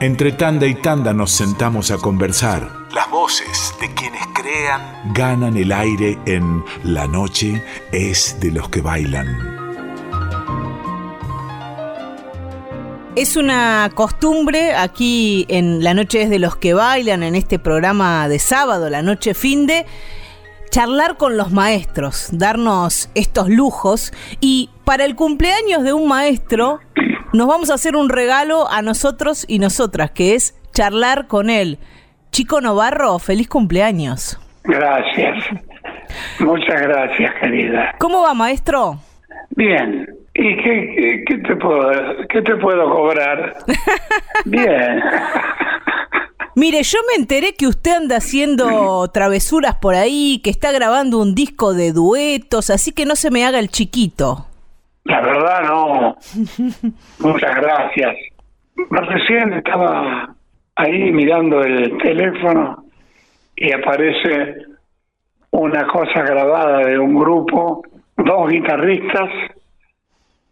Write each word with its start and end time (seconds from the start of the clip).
Entre 0.00 0.30
tanda 0.30 0.64
y 0.64 0.76
tanda 0.76 1.12
nos 1.12 1.32
sentamos 1.32 1.90
a 1.90 1.98
conversar. 1.98 2.70
Las 2.94 3.10
voces 3.10 3.74
de 3.80 3.92
quienes 3.94 4.22
crean 4.32 5.12
ganan 5.12 5.56
el 5.56 5.72
aire 5.72 6.16
en 6.24 6.62
La 6.84 7.08
noche 7.08 7.64
es 7.90 8.38
de 8.38 8.52
los 8.52 8.68
que 8.68 8.80
bailan. 8.80 9.26
Es 13.16 13.36
una 13.36 13.90
costumbre 13.92 14.72
aquí 14.72 15.44
en 15.48 15.82
La 15.82 15.94
Noche 15.94 16.22
es 16.22 16.30
de 16.30 16.38
los 16.38 16.54
que 16.54 16.74
bailan, 16.74 17.24
en 17.24 17.34
este 17.34 17.58
programa 17.58 18.28
de 18.28 18.38
sábado, 18.38 18.88
La 18.90 19.02
Noche 19.02 19.34
Finde, 19.34 19.84
charlar 20.70 21.16
con 21.16 21.36
los 21.36 21.50
maestros, 21.50 22.28
darnos 22.30 23.10
estos 23.16 23.48
lujos 23.48 24.12
y 24.40 24.70
para 24.84 25.04
el 25.04 25.16
cumpleaños 25.16 25.82
de 25.82 25.92
un 25.92 26.06
maestro 26.06 26.78
nos 27.38 27.46
vamos 27.46 27.70
a 27.70 27.74
hacer 27.74 27.94
un 27.94 28.08
regalo 28.08 28.68
a 28.68 28.82
nosotros 28.82 29.44
y 29.46 29.60
nosotras, 29.60 30.10
que 30.10 30.34
es 30.34 30.60
charlar 30.72 31.28
con 31.28 31.50
él. 31.50 31.78
Chico 32.32 32.60
Novarro, 32.60 33.16
feliz 33.20 33.48
cumpleaños. 33.48 34.40
Gracias. 34.64 35.44
Muchas 36.40 36.82
gracias, 36.82 37.32
querida. 37.40 37.94
¿Cómo 38.00 38.22
va, 38.22 38.34
maestro? 38.34 38.98
Bien. 39.50 40.04
¿Y 40.34 40.56
qué, 40.56 41.24
qué, 41.28 41.38
te, 41.38 41.54
puedo, 41.54 42.26
qué 42.28 42.42
te 42.42 42.56
puedo 42.56 42.90
cobrar? 42.90 43.56
Bien. 44.44 45.00
Mire, 46.56 46.82
yo 46.82 46.98
me 47.08 47.22
enteré 47.22 47.54
que 47.54 47.68
usted 47.68 47.98
anda 47.98 48.16
haciendo 48.16 49.06
travesuras 49.12 49.76
por 49.76 49.94
ahí, 49.94 50.40
que 50.42 50.50
está 50.50 50.72
grabando 50.72 51.20
un 51.20 51.36
disco 51.36 51.72
de 51.72 51.92
duetos, 51.92 52.68
así 52.70 52.90
que 52.90 53.06
no 53.06 53.14
se 53.14 53.30
me 53.30 53.46
haga 53.46 53.60
el 53.60 53.68
chiquito. 53.68 54.47
La 55.08 55.22
verdad 55.22 55.62
no. 55.62 56.16
Muchas 57.20 57.56
gracias. 57.56 58.16
Recién 58.90 59.54
estaba 59.54 60.34
ahí 60.76 61.10
mirando 61.12 61.62
el 61.62 61.96
teléfono 61.98 62.84
y 63.56 63.72
aparece 63.72 64.56
una 65.50 65.86
cosa 65.86 66.22
grabada 66.22 66.86
de 66.86 66.98
un 66.98 67.18
grupo, 67.18 67.82
dos 68.18 68.50
guitarristas, 68.50 69.30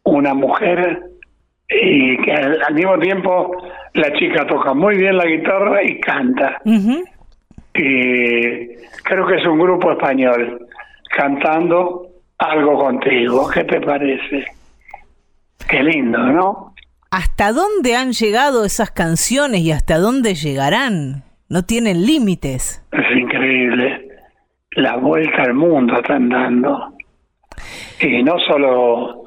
una 0.04 0.32
mujer 0.32 1.02
y 1.68 2.16
que 2.22 2.32
al 2.32 2.74
mismo 2.74 2.98
tiempo 2.98 3.56
la 3.92 4.10
chica 4.14 4.46
toca 4.46 4.72
muy 4.72 4.96
bien 4.96 5.18
la 5.18 5.26
guitarra 5.26 5.82
y 5.84 6.00
canta. 6.00 6.62
Y 7.74 8.68
creo 9.04 9.26
que 9.26 9.36
es 9.36 9.46
un 9.46 9.58
grupo 9.58 9.92
español 9.92 10.66
cantando 11.14 12.15
algo 12.38 12.78
contigo. 12.78 13.48
¿Qué 13.50 13.64
te 13.64 13.80
parece? 13.80 14.44
Qué 15.68 15.82
lindo, 15.82 16.18
¿no? 16.18 16.74
¿Hasta 17.10 17.52
dónde 17.52 17.96
han 17.96 18.12
llegado 18.12 18.64
esas 18.64 18.90
canciones 18.90 19.60
y 19.60 19.72
hasta 19.72 19.98
dónde 19.98 20.34
llegarán? 20.34 21.24
No 21.48 21.64
tienen 21.64 22.04
límites. 22.04 22.84
Es 22.92 23.16
increíble. 23.16 24.08
La 24.72 24.96
vuelta 24.96 25.42
al 25.42 25.54
mundo 25.54 25.98
están 25.98 26.28
dando. 26.28 26.92
Y 28.00 28.22
no 28.22 28.38
solo 28.40 29.24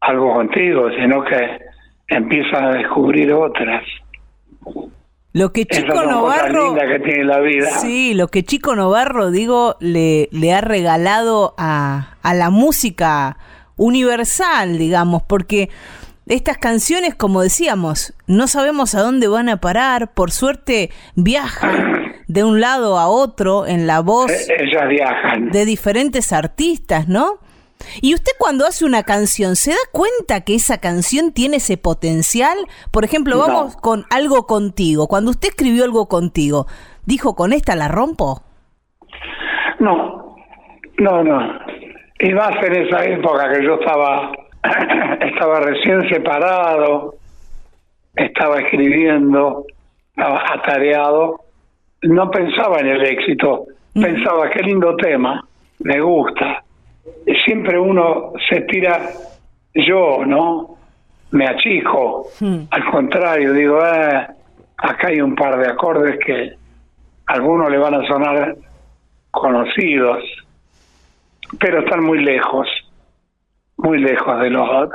algo 0.00 0.32
contigo, 0.34 0.90
sino 0.90 1.22
que 1.24 1.58
empiezan 2.08 2.64
a 2.64 2.72
descubrir 2.72 3.32
otras. 3.32 3.84
Lo 5.38 5.52
que 5.52 5.66
Chico 5.66 6.02
Novarro. 6.04 6.74
que 6.74 6.98
tiene 6.98 7.24
la 7.24 7.38
vida. 7.38 7.68
Sí, 7.78 8.12
lo 8.14 8.26
que 8.26 8.42
Chico 8.44 8.74
Novarro, 8.74 9.30
digo, 9.30 9.76
le, 9.78 10.28
le 10.32 10.52
ha 10.52 10.60
regalado 10.60 11.54
a, 11.56 12.16
a 12.22 12.34
la 12.34 12.50
música 12.50 13.38
universal, 13.76 14.78
digamos, 14.78 15.22
porque 15.22 15.70
estas 16.26 16.58
canciones, 16.58 17.14
como 17.14 17.40
decíamos, 17.42 18.14
no 18.26 18.48
sabemos 18.48 18.94
a 18.94 19.00
dónde 19.00 19.28
van 19.28 19.48
a 19.48 19.58
parar, 19.58 20.12
por 20.12 20.30
suerte 20.32 20.90
viajan 21.14 22.14
de 22.26 22.44
un 22.44 22.60
lado 22.60 22.98
a 22.98 23.06
otro 23.06 23.66
en 23.66 23.86
la 23.86 24.00
voz 24.00 24.30
e-, 24.32 24.64
Ellas 24.64 24.88
viajan. 24.88 25.50
de 25.50 25.64
diferentes 25.64 26.32
artistas, 26.32 27.06
¿no? 27.08 27.38
Y 28.00 28.14
usted 28.14 28.32
cuando 28.38 28.66
hace 28.66 28.84
una 28.84 29.02
canción, 29.02 29.56
¿se 29.56 29.70
da 29.70 29.76
cuenta 29.92 30.42
que 30.42 30.54
esa 30.54 30.78
canción 30.78 31.32
tiene 31.32 31.56
ese 31.56 31.76
potencial? 31.76 32.56
Por 32.92 33.04
ejemplo, 33.04 33.38
vamos 33.38 33.76
con 33.76 34.04
algo 34.10 34.46
contigo. 34.46 35.08
Cuando 35.08 35.30
usted 35.30 35.48
escribió 35.48 35.84
algo 35.84 36.08
contigo, 36.08 36.66
¿dijo 37.04 37.34
con 37.34 37.52
esta 37.52 37.76
la 37.76 37.88
rompo? 37.88 38.42
No, 39.80 40.36
no, 40.98 41.22
no. 41.22 41.58
Y 42.20 42.32
más 42.34 42.50
en 42.62 42.86
esa 42.86 43.04
época 43.04 43.52
que 43.52 43.64
yo 43.64 43.74
estaba, 43.74 44.32
estaba 45.20 45.60
recién 45.60 46.08
separado, 46.08 47.14
estaba 48.14 48.60
escribiendo, 48.60 49.64
estaba 50.10 50.42
atareado, 50.54 51.40
no 52.02 52.30
pensaba 52.30 52.80
en 52.80 52.88
el 52.88 53.04
éxito, 53.04 53.66
mm. 53.94 54.02
pensaba 54.02 54.50
qué 54.50 54.62
lindo 54.62 54.96
tema, 54.96 55.44
me 55.80 56.00
gusta 56.00 56.64
siempre 57.44 57.78
uno 57.78 58.32
se 58.48 58.62
tira 58.62 59.10
yo, 59.74 60.24
¿no? 60.26 60.76
Me 61.30 61.46
achico. 61.46 62.28
Hmm. 62.40 62.62
Al 62.70 62.90
contrario, 62.90 63.52
digo, 63.52 63.78
eh, 63.84 64.26
acá 64.76 65.08
hay 65.08 65.20
un 65.20 65.34
par 65.34 65.58
de 65.58 65.68
acordes 65.68 66.18
que 66.24 66.54
algunos 67.26 67.70
le 67.70 67.78
van 67.78 67.94
a 67.94 68.06
sonar 68.06 68.56
conocidos, 69.30 70.24
pero 71.60 71.80
están 71.80 72.04
muy 72.04 72.22
lejos, 72.22 72.66
muy 73.76 73.98
lejos 73.98 74.40
de 74.40 74.50
los 74.50 74.90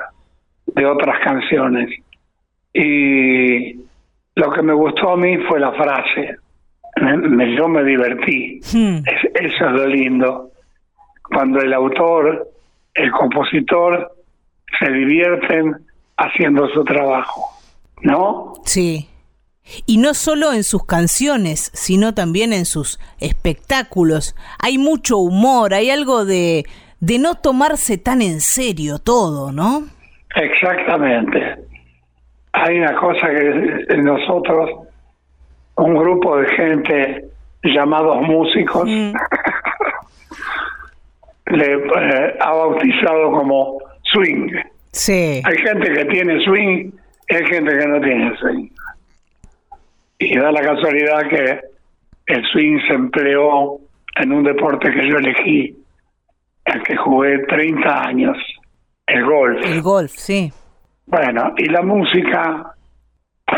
de 0.67 0.85
otras 0.85 1.19
canciones. 1.23 1.89
Y 2.73 3.75
lo 4.35 4.51
que 4.51 4.61
me 4.63 4.73
gustó 4.73 5.11
a 5.11 5.17
mí 5.17 5.37
fue 5.47 5.59
la 5.59 5.71
frase. 5.73 6.37
Me, 7.01 7.55
yo 7.55 7.67
me 7.67 7.83
divertí. 7.83 8.59
Hmm. 8.71 9.03
eso 9.35 9.65
es 9.65 9.71
lo 9.71 9.87
lindo 9.87 10.52
cuando 11.33 11.59
el 11.59 11.73
autor, 11.73 12.47
el 12.93 13.11
compositor, 13.11 14.15
se 14.79 14.91
divierten 14.91 15.75
haciendo 16.17 16.67
su 16.69 16.83
trabajo, 16.83 17.49
¿no? 18.01 18.53
Sí. 18.65 19.09
Y 19.85 19.97
no 19.97 20.13
solo 20.13 20.51
en 20.51 20.63
sus 20.63 20.85
canciones, 20.85 21.71
sino 21.73 22.13
también 22.13 22.51
en 22.53 22.65
sus 22.65 22.99
espectáculos. 23.19 24.35
Hay 24.59 24.77
mucho 24.77 25.17
humor, 25.17 25.73
hay 25.73 25.89
algo 25.89 26.25
de, 26.25 26.65
de 26.99 27.19
no 27.19 27.35
tomarse 27.35 27.97
tan 27.97 28.21
en 28.21 28.41
serio 28.41 28.99
todo, 28.99 29.51
¿no? 29.51 29.83
Exactamente. 30.35 31.57
Hay 32.51 32.77
una 32.77 32.95
cosa 32.95 33.29
que 33.29 33.97
nosotros, 33.97 34.69
un 35.75 35.95
grupo 35.95 36.37
de 36.37 36.47
gente 36.49 37.25
llamados 37.63 38.21
músicos, 38.21 38.83
mm. 38.85 39.13
le 41.47 41.73
eh, 41.73 42.37
ha 42.39 42.51
bautizado 42.51 43.31
como 43.31 43.79
swing. 44.03 44.51
Sí. 44.91 45.41
Hay 45.43 45.57
gente 45.57 45.91
que 45.91 46.05
tiene 46.05 46.39
swing 46.43 46.91
y 47.29 47.35
hay 47.35 47.45
gente 47.45 47.77
que 47.77 47.87
no 47.87 48.01
tiene 48.01 48.37
swing. 48.37 48.69
Y 50.19 50.37
da 50.37 50.51
la 50.51 50.61
casualidad 50.61 51.27
que 51.27 51.59
el 52.27 52.45
swing 52.51 52.79
se 52.87 52.93
empleó 52.93 53.79
en 54.15 54.31
un 54.31 54.43
deporte 54.43 54.91
que 54.91 55.09
yo 55.09 55.17
elegí, 55.17 55.75
el 56.65 56.83
que 56.83 56.95
jugué 56.95 57.39
30 57.47 58.07
años, 58.07 58.37
el 59.07 59.25
golf. 59.25 59.65
El 59.65 59.81
golf, 59.81 60.11
sí. 60.11 60.53
Bueno, 61.07 61.53
y 61.57 61.65
la 61.65 61.81
música 61.81 62.75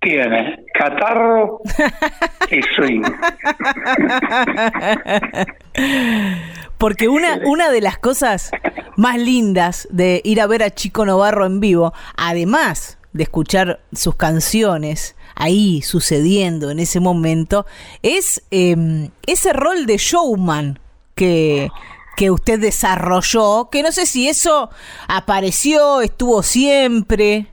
tiene 0.00 0.64
catarro 0.74 1.60
y 2.50 2.60
swing. 2.76 3.02
Porque 6.78 7.08
una, 7.08 7.40
una 7.44 7.70
de 7.70 7.80
las 7.80 7.98
cosas 7.98 8.50
más 8.96 9.18
lindas 9.18 9.86
de 9.90 10.20
ir 10.24 10.40
a 10.40 10.46
ver 10.46 10.62
a 10.62 10.70
Chico 10.70 11.04
Novarro 11.04 11.44
en 11.44 11.60
vivo, 11.60 11.92
además 12.16 12.98
de 13.12 13.24
escuchar 13.24 13.80
sus 13.92 14.14
canciones 14.14 15.16
ahí 15.34 15.82
sucediendo 15.82 16.70
en 16.70 16.78
ese 16.78 17.00
momento, 17.00 17.66
es 18.02 18.44
em, 18.50 19.10
ese 19.26 19.52
rol 19.52 19.86
de 19.86 19.96
showman 19.96 20.78
que, 21.14 21.68
que 22.16 22.30
usted 22.30 22.60
desarrolló, 22.60 23.68
que 23.70 23.82
no 23.82 23.92
sé 23.92 24.06
si 24.06 24.28
eso 24.28 24.70
apareció, 25.06 26.00
estuvo 26.00 26.42
siempre, 26.42 27.46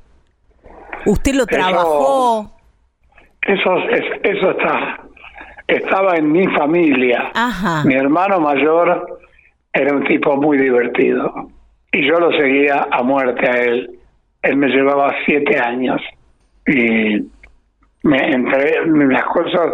usted 1.06 1.36
lo 1.36 1.46
trabajó. 1.46 2.52
Eso, 3.42 3.78
eso, 3.90 4.14
eso 4.24 5.05
estaba 5.68 6.16
en 6.16 6.32
mi 6.32 6.48
familia. 6.48 7.32
Mi 7.86 7.96
hermano 7.96 8.40
mayor 8.40 9.20
era 9.74 9.94
un 9.94 10.04
tipo 10.06 10.36
muy 10.38 10.58
divertido 10.58 11.50
y 11.92 12.08
yo 12.08 12.20
lo 12.20 12.32
seguía 12.32 12.88
a 12.92 13.04
muerte 13.04 13.50
a 13.50 13.62
él. 13.64 14.00
Él 14.42 14.58
me 14.58 14.68
llevaba 14.68 15.14
siete 15.26 15.60
años 15.60 16.02
y 16.68 17.22
me 18.04 18.32
entre 18.32 18.86
las 18.86 19.26
cosas 19.26 19.74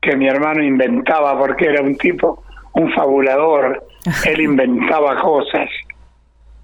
que 0.00 0.16
mi 0.16 0.28
hermano 0.28 0.62
inventaba 0.62 1.38
porque 1.38 1.66
era 1.66 1.82
un 1.82 1.96
tipo, 1.96 2.44
un 2.74 2.92
fabulador. 2.92 3.86
él 4.26 4.40
inventaba 4.40 5.20
cosas 5.20 5.70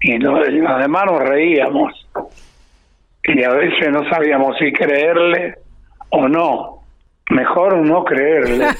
y 0.01 0.17
los, 0.17 0.45
demás 0.45 1.05
nos 1.05 1.21
reíamos. 1.21 2.07
y 3.23 3.43
a 3.43 3.49
veces 3.49 3.91
no 3.91 4.07
sabíamos 4.09 4.57
si 4.57 4.71
creerle 4.71 5.55
o 6.09 6.27
no. 6.27 6.80
Mejor 7.31 7.77
no 7.77 8.03
creerle. 8.03 8.67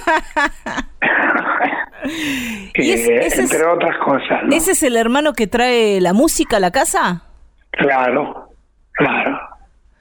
¿Y 2.76 2.92
es- 2.92 3.08
Eh, 3.08 3.30
entre 3.42 3.66
otras 3.66 3.98
cosas. 4.00 4.44
¿no? 4.44 4.56
¿Ese 4.56 4.72
es 4.72 4.84
el 4.84 4.96
hermano 4.98 5.34
que 5.34 5.48
trae 5.48 6.02
la 6.02 6.14
música 6.14 6.58
a 6.58 6.60
la 6.60 6.72
casa? 6.72 7.24
Claro, 7.72 8.50
claro. 8.94 9.40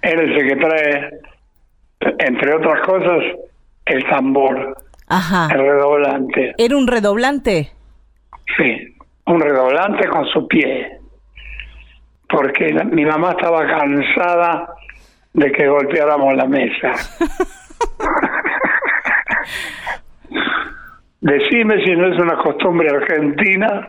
Él 0.03 0.19
es 0.21 0.43
el 0.43 0.49
que 0.49 0.57
trae, 0.57 1.11
entre 2.27 2.55
otras 2.55 2.81
cosas, 2.87 3.23
el 3.85 4.05
tambor, 4.09 4.77
Ajá. 5.09 5.49
el 5.53 5.61
redoblante. 5.61 6.55
¿Era 6.57 6.77
un 6.77 6.87
redoblante? 6.87 7.71
Sí, 8.57 8.97
un 9.27 9.41
redoblante 9.41 10.09
con 10.09 10.27
su 10.27 10.49
pie. 10.49 10.99
Porque 12.29 12.73
la- 12.73 12.85
mi 12.85 13.05
mamá 13.05 13.33
estaba 13.33 13.67
cansada 13.67 14.75
de 15.35 15.53
que 15.53 15.69
golpeáramos 15.69 16.35
la 16.35 16.47
mesa. 16.47 16.93
Decime 21.21 21.85
si 21.85 21.95
no 21.97 22.13
es 22.13 22.19
una 22.19 22.37
costumbre 22.37 22.89
argentina 22.89 23.89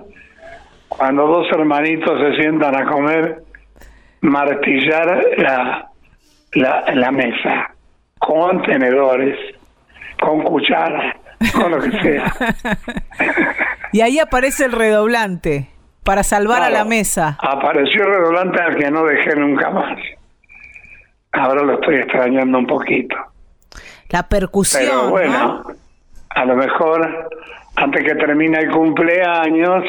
cuando 0.89 1.25
dos 1.25 1.47
hermanitos 1.51 2.19
se 2.19 2.41
sientan 2.41 2.75
a 2.75 2.85
comer, 2.85 3.43
martillar 4.21 5.25
la, 5.37 5.89
la, 6.53 6.83
la 6.93 7.11
mesa 7.11 7.73
con 8.19 8.61
tenedores, 8.63 9.37
con 10.19 10.43
cucharas, 10.43 11.15
con 11.53 11.71
lo 11.71 11.79
que 11.79 11.91
sea. 12.01 12.33
Y 13.93 13.99
ahí 13.99 14.19
aparece 14.19 14.65
el 14.65 14.71
redoblante 14.71 15.67
para 16.05 16.23
salvar 16.23 16.63
a 16.63 16.69
la 16.69 16.85
mesa. 16.85 17.37
Apareció 17.41 18.05
el 18.05 18.13
redoblante 18.13 18.61
al 18.61 18.75
que 18.75 18.89
no 18.89 19.03
dejé 19.03 19.35
nunca 19.35 19.69
más. 19.69 19.99
Ahora 21.33 21.63
lo 21.63 21.73
estoy 21.73 21.95
extrañando 21.95 22.57
un 22.57 22.67
poquito. 22.67 23.15
La 24.11 24.27
percusión. 24.27 24.83
Pero 24.83 25.09
bueno, 25.09 25.63
¿no? 25.65 25.81
a 26.29 26.45
lo 26.45 26.55
mejor 26.55 27.29
antes 27.75 28.03
que 28.03 28.15
termine 28.15 28.59
el 28.59 28.71
cumpleaños 28.71 29.83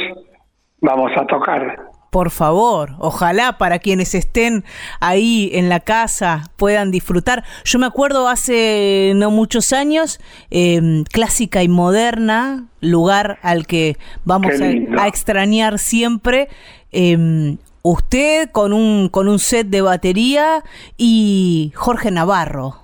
vamos 0.81 1.13
a 1.17 1.27
tocar. 1.27 1.79
Por 2.11 2.31
favor, 2.31 2.91
ojalá 2.99 3.57
para 3.57 3.79
quienes 3.79 4.15
estén 4.15 4.65
ahí 5.01 5.51
en 5.55 5.71
la 5.71 5.81
casa 5.81 6.51
puedan 6.57 6.91
disfrutar. 6.91 7.43
Yo 7.65 7.79
me 7.79 7.87
acuerdo 7.87 8.29
hace 8.29 9.13
no 9.17 9.31
muchos 9.31 9.73
años, 9.73 10.21
eh, 10.51 11.05
clásica 11.11 11.63
y 11.63 11.69
moderna, 11.69 12.67
lugar 12.81 13.39
al 13.43 13.67
que 13.67 13.97
vamos 14.25 14.53
a, 14.61 15.07
extrañar 15.07 15.79
siempre. 15.79 16.49
eh, 16.93 17.57
usted 17.83 18.51
con 18.51 18.73
un, 18.73 19.09
con 19.09 19.29
un 19.29 19.39
set 19.39 19.67
de 19.67 19.83
batería 19.83 20.63
y 20.97 21.73
Jorge 21.75 22.11
Navarro. 22.11 22.77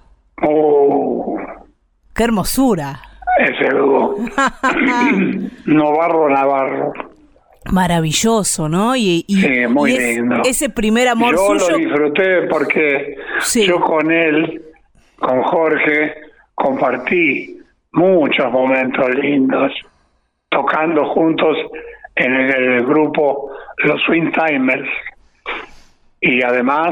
Oh, 0.42 0.97
¡Qué 2.18 2.24
hermosura! 2.24 3.00
ese 3.38 3.68
dúo. 3.72 4.16
Navarro, 5.66 6.28
Navarro. 6.28 6.92
Maravilloso, 7.70 8.68
¿no? 8.68 8.96
Y, 8.96 9.24
y- 9.28 9.40
Sí, 9.40 9.66
muy 9.68 9.92
y 9.92 9.96
es- 9.96 10.16
lindo. 10.16 10.42
ese 10.44 10.68
primer 10.70 11.06
amor 11.06 11.36
yo 11.36 11.58
suyo. 11.60 11.70
lo 11.70 11.78
disfruté 11.78 12.42
porque 12.48 13.16
Sí. 13.40 13.66
yo 13.66 13.78
con 13.80 14.10
él, 14.10 14.60
con 15.20 15.42
Jorge, 15.42 16.14
compartí 16.56 17.58
muchos 17.92 18.50
momentos 18.50 19.08
lindos, 19.14 19.70
tocando 20.48 21.04
juntos 21.10 21.56
en 22.16 22.34
el, 22.34 22.50
el 22.54 22.84
grupo 22.86 23.52
Los 23.84 24.00
Swing 24.02 24.32
Timers 24.32 24.88
y 26.20 26.42
además 26.42 26.90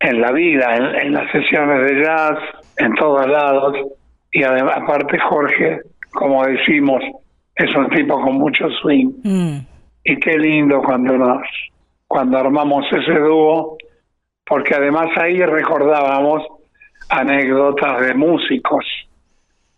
en 0.00 0.20
la 0.22 0.32
vida, 0.32 0.74
en, 0.76 0.84
en 1.08 1.12
las 1.12 1.30
sesiones 1.32 1.90
de 1.90 2.02
jazz, 2.02 2.38
en 2.78 2.94
todos 2.94 3.26
lados. 3.26 3.76
Y 4.32 4.42
además, 4.42 4.74
aparte 4.82 5.18
Jorge, 5.18 5.80
como 6.12 6.44
decimos, 6.44 7.02
es 7.54 7.74
un 7.76 7.88
tipo 7.90 8.20
con 8.20 8.34
mucho 8.34 8.68
swing. 8.82 9.12
Mm, 9.24 9.58
y 10.04 10.16
qué 10.20 10.38
lindo 10.38 10.82
cuando 10.82 11.16
nos 11.16 11.42
cuando 12.06 12.38
armamos 12.38 12.84
ese 12.90 13.18
dúo 13.18 13.76
porque 14.46 14.74
además 14.74 15.08
ahí 15.16 15.38
recordábamos 15.42 16.42
anécdotas 17.10 18.00
de 18.00 18.14
músicos. 18.14 18.84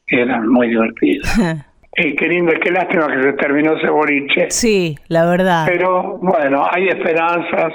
Que 0.07 0.23
eran 0.23 0.49
muy 0.49 0.69
divertidas. 0.69 1.67
Y 1.97 2.15
qué 2.15 2.29
lindo 2.29 2.53
qué 2.63 2.71
lástima 2.71 3.09
que 3.09 3.21
se 3.21 3.33
terminó 3.33 3.77
ese 3.77 3.91
boliche. 3.91 4.49
Sí, 4.51 4.97
la 5.09 5.27
verdad. 5.27 5.67
pero 5.67 6.19
bueno 6.19 6.65
hay 6.71 6.87
esperanzas 6.87 7.73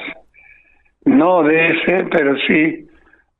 no 1.04 1.44
de 1.44 1.68
ese 1.68 2.06
pero 2.10 2.34
sí 2.48 2.88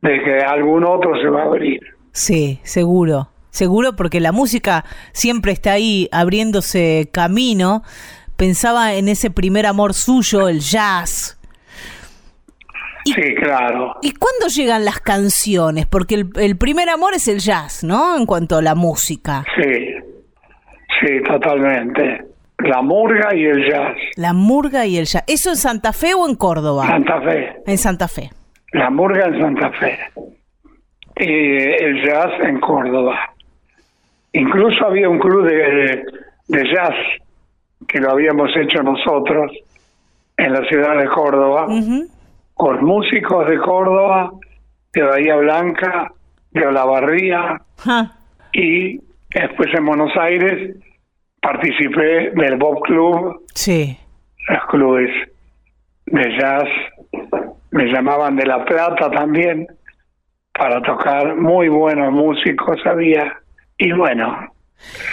de 0.02 0.22
que 0.22 0.40
algún 0.40 0.84
otro 0.84 1.16
se 1.22 1.30
va 1.30 1.44
a 1.44 1.46
abrir 1.46 1.80
Sí, 2.16 2.60
seguro. 2.64 3.28
Seguro 3.50 3.96
porque 3.98 4.22
la 4.22 4.32
música 4.32 4.86
siempre 5.12 5.52
está 5.52 5.74
ahí 5.74 6.08
abriéndose 6.14 7.10
camino. 7.12 7.84
Pensaba 8.38 8.94
en 8.96 9.10
ese 9.10 9.30
primer 9.32 9.66
amor 9.66 9.94
suyo, 9.94 10.48
el 10.48 10.62
jazz. 10.62 11.38
Y- 13.04 13.14
sí 13.14 13.36
claro 13.36 13.96
¿Y 14.02 14.14
cuándo 14.14 14.48
llegan 14.48 14.84
las 14.86 15.00
canciones? 15.00 15.86
Porque 15.86 16.16
el, 16.16 16.30
el 16.38 16.58
primer 16.58 16.90
amor 16.90 17.14
es 17.14 17.28
el 17.28 17.40
jazz, 17.40 17.84
¿no? 17.84 18.18
En 18.18 18.26
cuanto 18.26 18.58
a 18.58 18.62
la 18.62 18.76
música. 18.76 19.46
sí 19.56 19.94
sí 21.02 21.22
totalmente 21.28 22.26
la 22.60 22.82
murga 22.82 23.36
y 23.36 23.44
el 23.46 23.70
jazz 23.70 23.96
La 24.16 24.32
murga 24.34 24.86
y 24.86 24.98
el 24.98 25.06
jazz. 25.06 25.24
¿Eso 25.28 25.50
en 25.50 25.58
Santa 25.58 25.92
Fe 25.94 26.14
o 26.14 26.28
en 26.28 26.36
Córdoba? 26.36 26.88
Santa 26.88 27.22
Fe 27.22 27.56
En 27.68 27.78
Santa 27.78 28.08
Fe. 28.08 28.32
La 28.72 28.90
Murga 28.90 29.28
en 29.28 29.40
Santa 29.40 29.72
Fe 29.80 29.98
y 31.18 31.24
el 31.30 32.04
jazz 32.06 32.32
en 32.42 32.60
Córdoba. 32.60 33.18
Incluso 34.34 34.86
había 34.86 35.08
un 35.10 35.20
club 35.20 35.46
de, 35.48 36.04
de 36.48 36.64
jazz 36.74 36.94
que 37.88 38.00
lo 38.00 38.12
habíamos 38.12 38.50
hecho 38.58 38.82
nosotros 38.84 39.52
en 40.38 40.52
la 40.54 40.66
ciudad 40.68 40.98
de 40.98 41.08
Córdoba, 41.08 41.68
con 42.54 42.84
músicos 42.84 43.48
de 43.48 43.58
Córdoba, 43.60 44.32
de 44.94 45.02
Bahía 45.04 45.36
Blanca, 45.38 46.12
de 46.52 46.66
Olavarría, 46.68 47.62
y 48.54 49.00
después 49.34 49.70
en 49.78 49.86
Buenos 49.86 50.12
Aires 50.18 50.76
participé 51.42 52.32
del 52.32 52.58
Bob 52.58 52.82
Club, 52.82 53.42
Sí. 53.54 53.98
los 54.50 54.66
clubes 54.68 55.10
de 56.08 56.38
jazz 56.38 56.64
me 57.72 57.86
llamaban 57.86 58.36
de 58.36 58.46
La 58.46 58.64
Plata 58.66 59.10
también 59.12 59.68
para 60.58 60.82
tocar 60.82 61.36
muy 61.36 61.68
buenos 61.70 62.12
músicos 62.12 62.78
había 62.86 63.34
y 63.78 63.92
bueno 63.92 64.54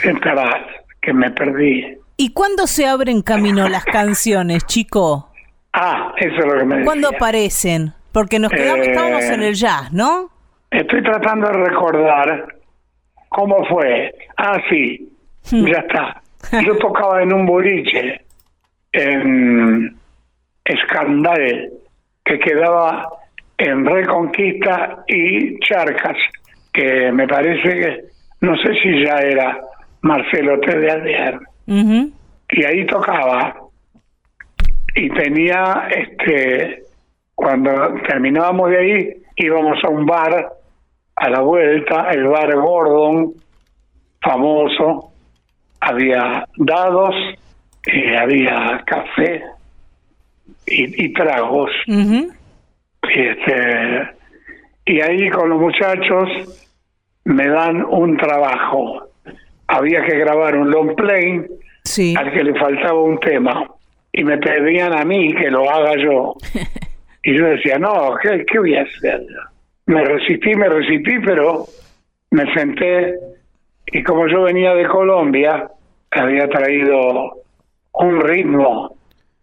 entrarás 0.05 0.63
que 1.01 1.13
me 1.13 1.31
perdí 1.31 1.99
¿Y 2.17 2.33
cuándo 2.33 2.67
se 2.67 2.87
abren 2.87 3.23
camino 3.23 3.69
las 3.69 3.85
canciones, 3.85 4.65
chico? 4.67 5.31
ah 5.73 6.13
eso 6.19 6.37
es 6.37 6.45
lo 6.45 6.59
que 6.59 6.65
me 6.65 6.75
decía. 6.77 6.85
¿Cuándo 6.85 7.09
aparecen? 7.09 7.93
Porque 8.13 8.39
nos 8.39 8.53
quedamos, 8.53 8.87
Eh, 8.87 8.91
estábamos 8.91 9.25
en 9.25 9.43
el 9.43 9.55
jazz, 9.55 9.93
¿no? 9.93 10.31
estoy 10.71 11.03
tratando 11.03 11.49
de 11.49 11.53
recordar 11.69 12.47
cómo 13.29 13.65
fue 13.67 14.15
ah 14.37 14.59
sí 14.71 15.09
ya 15.51 15.79
está 15.81 16.23
yo 16.65 16.77
tocaba 16.79 17.23
en 17.23 17.33
un 17.33 17.45
boliche 17.47 18.25
en 18.93 19.97
Escandal 20.65 21.71
que 22.25 22.39
quedaba 22.39 23.09
en 23.59 23.85
Reconquista 23.85 25.04
y 25.06 25.59
Charcas, 25.61 26.16
que 26.73 27.12
me 27.12 27.26
parece 27.26 27.68
que, 27.68 28.00
no 28.40 28.56
sé 28.56 28.75
si 28.82 29.04
ya 29.04 29.18
era 29.18 29.61
Marcelo 30.02 30.59
T. 30.61 30.78
de 30.78 30.90
Alvear, 30.90 31.40
Ujú. 31.66 32.12
y 32.50 32.64
ahí 32.64 32.87
tocaba, 32.87 33.56
y 34.94 35.09
tenía, 35.11 35.88
este, 35.90 36.82
cuando 37.35 37.73
terminábamos 38.09 38.71
de 38.71 38.78
ahí, 38.78 39.09
íbamos 39.37 39.82
a 39.85 39.88
un 39.88 40.06
bar 40.06 40.52
a 41.16 41.30
la 41.30 41.40
vuelta, 41.40 42.11
el 42.11 42.25
bar 42.25 42.54
Gordon, 42.56 43.32
famoso, 44.21 45.12
había 45.80 46.47
dados, 46.56 47.14
y 47.85 48.14
había 48.14 48.82
café 48.87 49.42
y, 50.66 51.04
y 51.04 51.12
tragos. 51.12 51.71
Y, 53.02 53.21
este, 53.21 54.09
y 54.87 55.00
ahí 55.00 55.28
con 55.30 55.50
los 55.50 55.61
muchachos 55.61 56.68
me 57.25 57.49
dan 57.49 57.85
un 57.85 58.16
trabajo. 58.16 59.09
Había 59.68 60.04
que 60.04 60.18
grabar 60.18 60.56
un 60.56 60.71
long 60.71 60.94
play 60.94 61.44
Sí. 61.85 62.14
al 62.16 62.32
que 62.32 62.44
le 62.44 62.54
faltaba 62.59 63.00
un 63.02 63.18
tema 63.18 63.66
y 64.12 64.23
me 64.23 64.38
pedían 64.38 64.92
a 64.97 65.04
mí 65.04 65.35
que 65.35 65.50
lo 65.50 65.68
haga 65.71 65.94
yo. 65.97 66.35
Y 67.25 67.38
yo 67.38 67.47
decía, 67.47 67.78
no, 67.78 68.16
¿qué, 68.21 68.44
qué 68.44 68.59
voy 68.59 68.75
a 68.75 68.82
hacer? 68.82 69.23
Me 69.87 70.04
resistí, 70.04 70.56
me 70.56 70.68
resistí, 70.68 71.21
pero 71.25 71.66
me 72.32 72.52
senté 72.52 73.14
y 73.87 74.02
como 74.02 74.26
yo 74.26 74.42
venía 74.42 74.75
de 74.75 74.88
Colombia, 74.88 75.68
había 76.11 76.49
traído 76.49 77.44
un 77.92 78.21
ritmo 78.23 78.97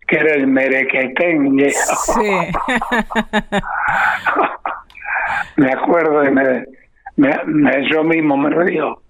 que 0.10 0.16
era 0.18 0.34
el 0.36 0.48
merequetengue. 0.48 1.70
Sí. 1.72 2.22
me 5.58 5.72
acuerdo 5.72 6.26
y 6.26 6.32
me, 6.32 6.66
me- 7.18 7.44
me- 7.46 7.90
yo 7.92 8.04
mismo 8.04 8.38
me 8.38 8.50
río. 8.50 9.02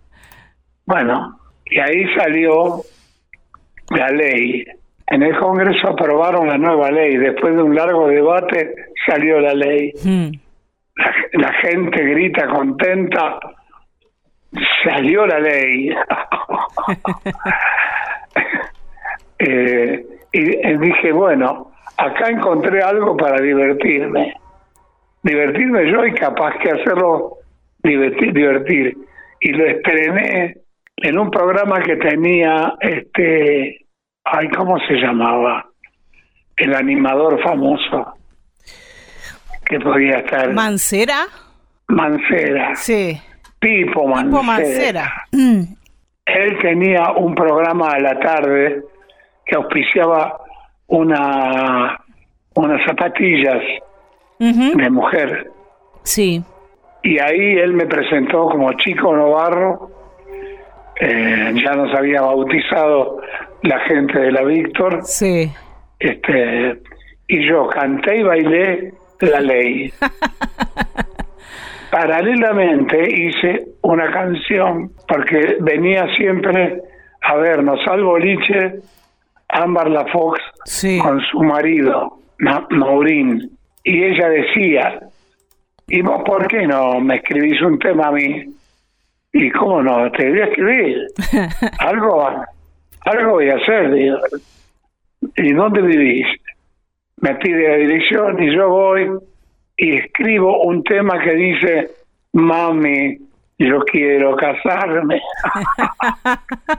Bueno, 0.85 1.39
y 1.65 1.79
ahí 1.79 2.05
salió 2.15 2.81
la 3.91 4.09
ley. 4.09 4.65
En 5.07 5.23
el 5.23 5.37
Congreso 5.39 5.89
aprobaron 5.89 6.47
la 6.47 6.57
nueva 6.57 6.91
ley. 6.91 7.17
Después 7.17 7.55
de 7.55 7.63
un 7.63 7.75
largo 7.75 8.07
debate 8.07 8.73
salió 9.07 9.39
la 9.39 9.53
ley. 9.53 9.91
Mm. 10.03 10.31
La, 10.95 11.13
la 11.33 11.53
gente 11.53 12.03
grita 12.03 12.47
contenta. 12.47 13.39
Salió 14.83 15.25
la 15.25 15.39
ley. 15.39 15.89
Eh, 19.41 20.05
y 20.31 20.77
dije, 20.77 21.11
bueno, 21.11 21.71
acá 21.97 22.29
encontré 22.29 22.81
algo 22.81 23.15
para 23.17 23.41
divertirme. 23.41 24.35
Divertirme 25.23 25.91
yo 25.91 26.05
y 26.05 26.13
capaz 26.13 26.57
que 26.59 26.69
hacerlo 26.69 27.37
divertir. 27.83 28.33
divertir. 28.33 28.97
Y 29.41 29.51
lo 29.51 29.65
estrené 29.65 30.57
en 30.97 31.17
un 31.17 31.29
programa 31.31 31.81
que 31.81 31.95
tenía, 31.97 32.73
este, 32.79 33.85
ay, 34.23 34.49
¿cómo 34.49 34.77
se 34.79 34.95
llamaba? 34.95 35.65
El 36.57 36.75
animador 36.75 37.41
famoso 37.41 38.13
que 39.65 39.79
podía 39.79 40.17
estar 40.19 40.51
¿Mancera? 40.51 41.25
Mancera, 41.87 42.75
Sí. 42.75 43.19
Pipo 43.59 44.07
Mancera. 44.07 44.29
Tipo 44.29 44.43
Mancera. 44.43 45.23
Mm. 45.31 45.61
Él 46.25 46.57
tenía 46.59 47.11
un 47.11 47.33
programa 47.35 47.91
a 47.91 47.99
la 47.99 48.19
tarde 48.19 48.83
que 49.49 49.55
auspiciaba 49.55 50.37
una 50.87 51.99
unas 52.55 52.85
zapatillas 52.85 53.61
de 54.39 54.89
mujer 54.89 55.49
Sí. 56.03 56.41
y 57.03 57.19
ahí 57.19 57.57
él 57.57 57.73
me 57.73 57.85
presentó 57.85 58.45
como 58.49 58.71
Chico 58.73 59.15
Novarro. 59.15 59.91
Eh, 61.01 61.53
ya 61.63 61.73
nos 61.75 61.93
había 61.95 62.21
bautizado 62.21 63.21
la 63.63 63.79
gente 63.81 64.19
de 64.19 64.31
la 64.33 64.43
Víctor, 64.43 64.99
Sí. 65.03 65.49
este, 65.99 66.81
y 67.27 67.47
yo 67.47 67.67
canté 67.67 68.17
y 68.17 68.23
bailé 68.23 68.93
la 69.21 69.39
ley. 69.39 69.93
Paralelamente 71.91 72.97
hice 73.11 73.65
una 73.81 74.11
canción 74.11 74.91
porque 75.07 75.57
venía 75.61 76.05
siempre 76.17 76.81
a 77.21 77.35
vernos 77.35 77.79
al 77.87 78.03
boliche 78.03 78.75
Ámbar 79.49 79.89
La 79.89 80.05
Fox 80.07 80.39
Sí. 80.65 80.99
con 80.99 81.19
su 81.21 81.41
marido, 81.41 82.19
Ma- 82.39 82.67
Maurín, 82.69 83.49
y 83.83 84.03
ella 84.03 84.29
decía, 84.29 84.99
¿y 85.87 86.01
vos 86.01 86.21
por 86.25 86.47
qué 86.47 86.67
no 86.67 86.99
me 86.99 87.15
escribís 87.17 87.61
un 87.61 87.79
tema 87.79 88.07
a 88.07 88.11
mí? 88.11 88.45
Y 89.33 89.51
cómo 89.51 89.81
no, 89.83 90.11
te 90.11 90.29
voy 90.29 90.39
a 90.41 90.45
escribir. 90.45 90.97
algo, 91.79 92.27
algo 93.05 93.31
voy 93.31 93.49
a 93.49 93.55
hacer, 93.55 93.91
digo. 93.93 94.17
¿Y 95.35 95.53
dónde 95.53 95.81
vivís? 95.81 96.25
Me 97.21 97.35
pide 97.35 97.67
la 97.69 97.75
dirección 97.75 98.41
y 98.41 98.55
yo 98.55 98.69
voy 98.69 99.09
y 99.77 99.95
escribo 99.95 100.63
un 100.63 100.83
tema 100.83 101.19
que 101.21 101.33
dice, 101.35 101.91
mami, 102.33 103.17
yo 103.57 103.79
quiero 103.81 104.35
casarme. 104.35 105.21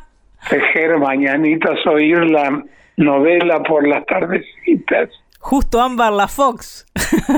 Mañanitas, 1.01 1.85
oír 1.87 2.19
la 2.31 2.63
novela 2.97 3.63
por 3.63 3.87
las 3.87 4.05
tardecitas. 4.07 5.09
Justo 5.41 5.81
Ámbar 5.81 6.13
la 6.13 6.29
Fox. 6.29 6.87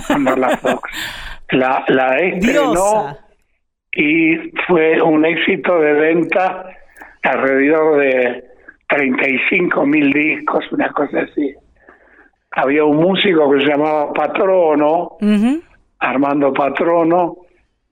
Amber 0.08 0.38
La 0.38 0.56
Fox. 0.58 0.82
La, 1.50 1.84
la 1.88 2.16
estrenó 2.16 2.72
Diosa. 2.72 3.18
y 3.92 4.36
fue 4.66 5.02
un 5.02 5.22
éxito 5.26 5.78
de 5.80 5.92
venta 5.92 6.64
alrededor 7.22 7.98
de 7.98 8.44
35 8.88 9.84
mil 9.84 10.10
discos, 10.14 10.64
una 10.72 10.90
cosa 10.92 11.20
así. 11.20 11.54
Había 12.52 12.84
un 12.84 12.96
músico 12.96 13.50
que 13.50 13.60
se 13.60 13.66
llamaba 13.66 14.12
Patrono. 14.14 15.18
Armando 15.98 16.54
Patrono, 16.54 17.36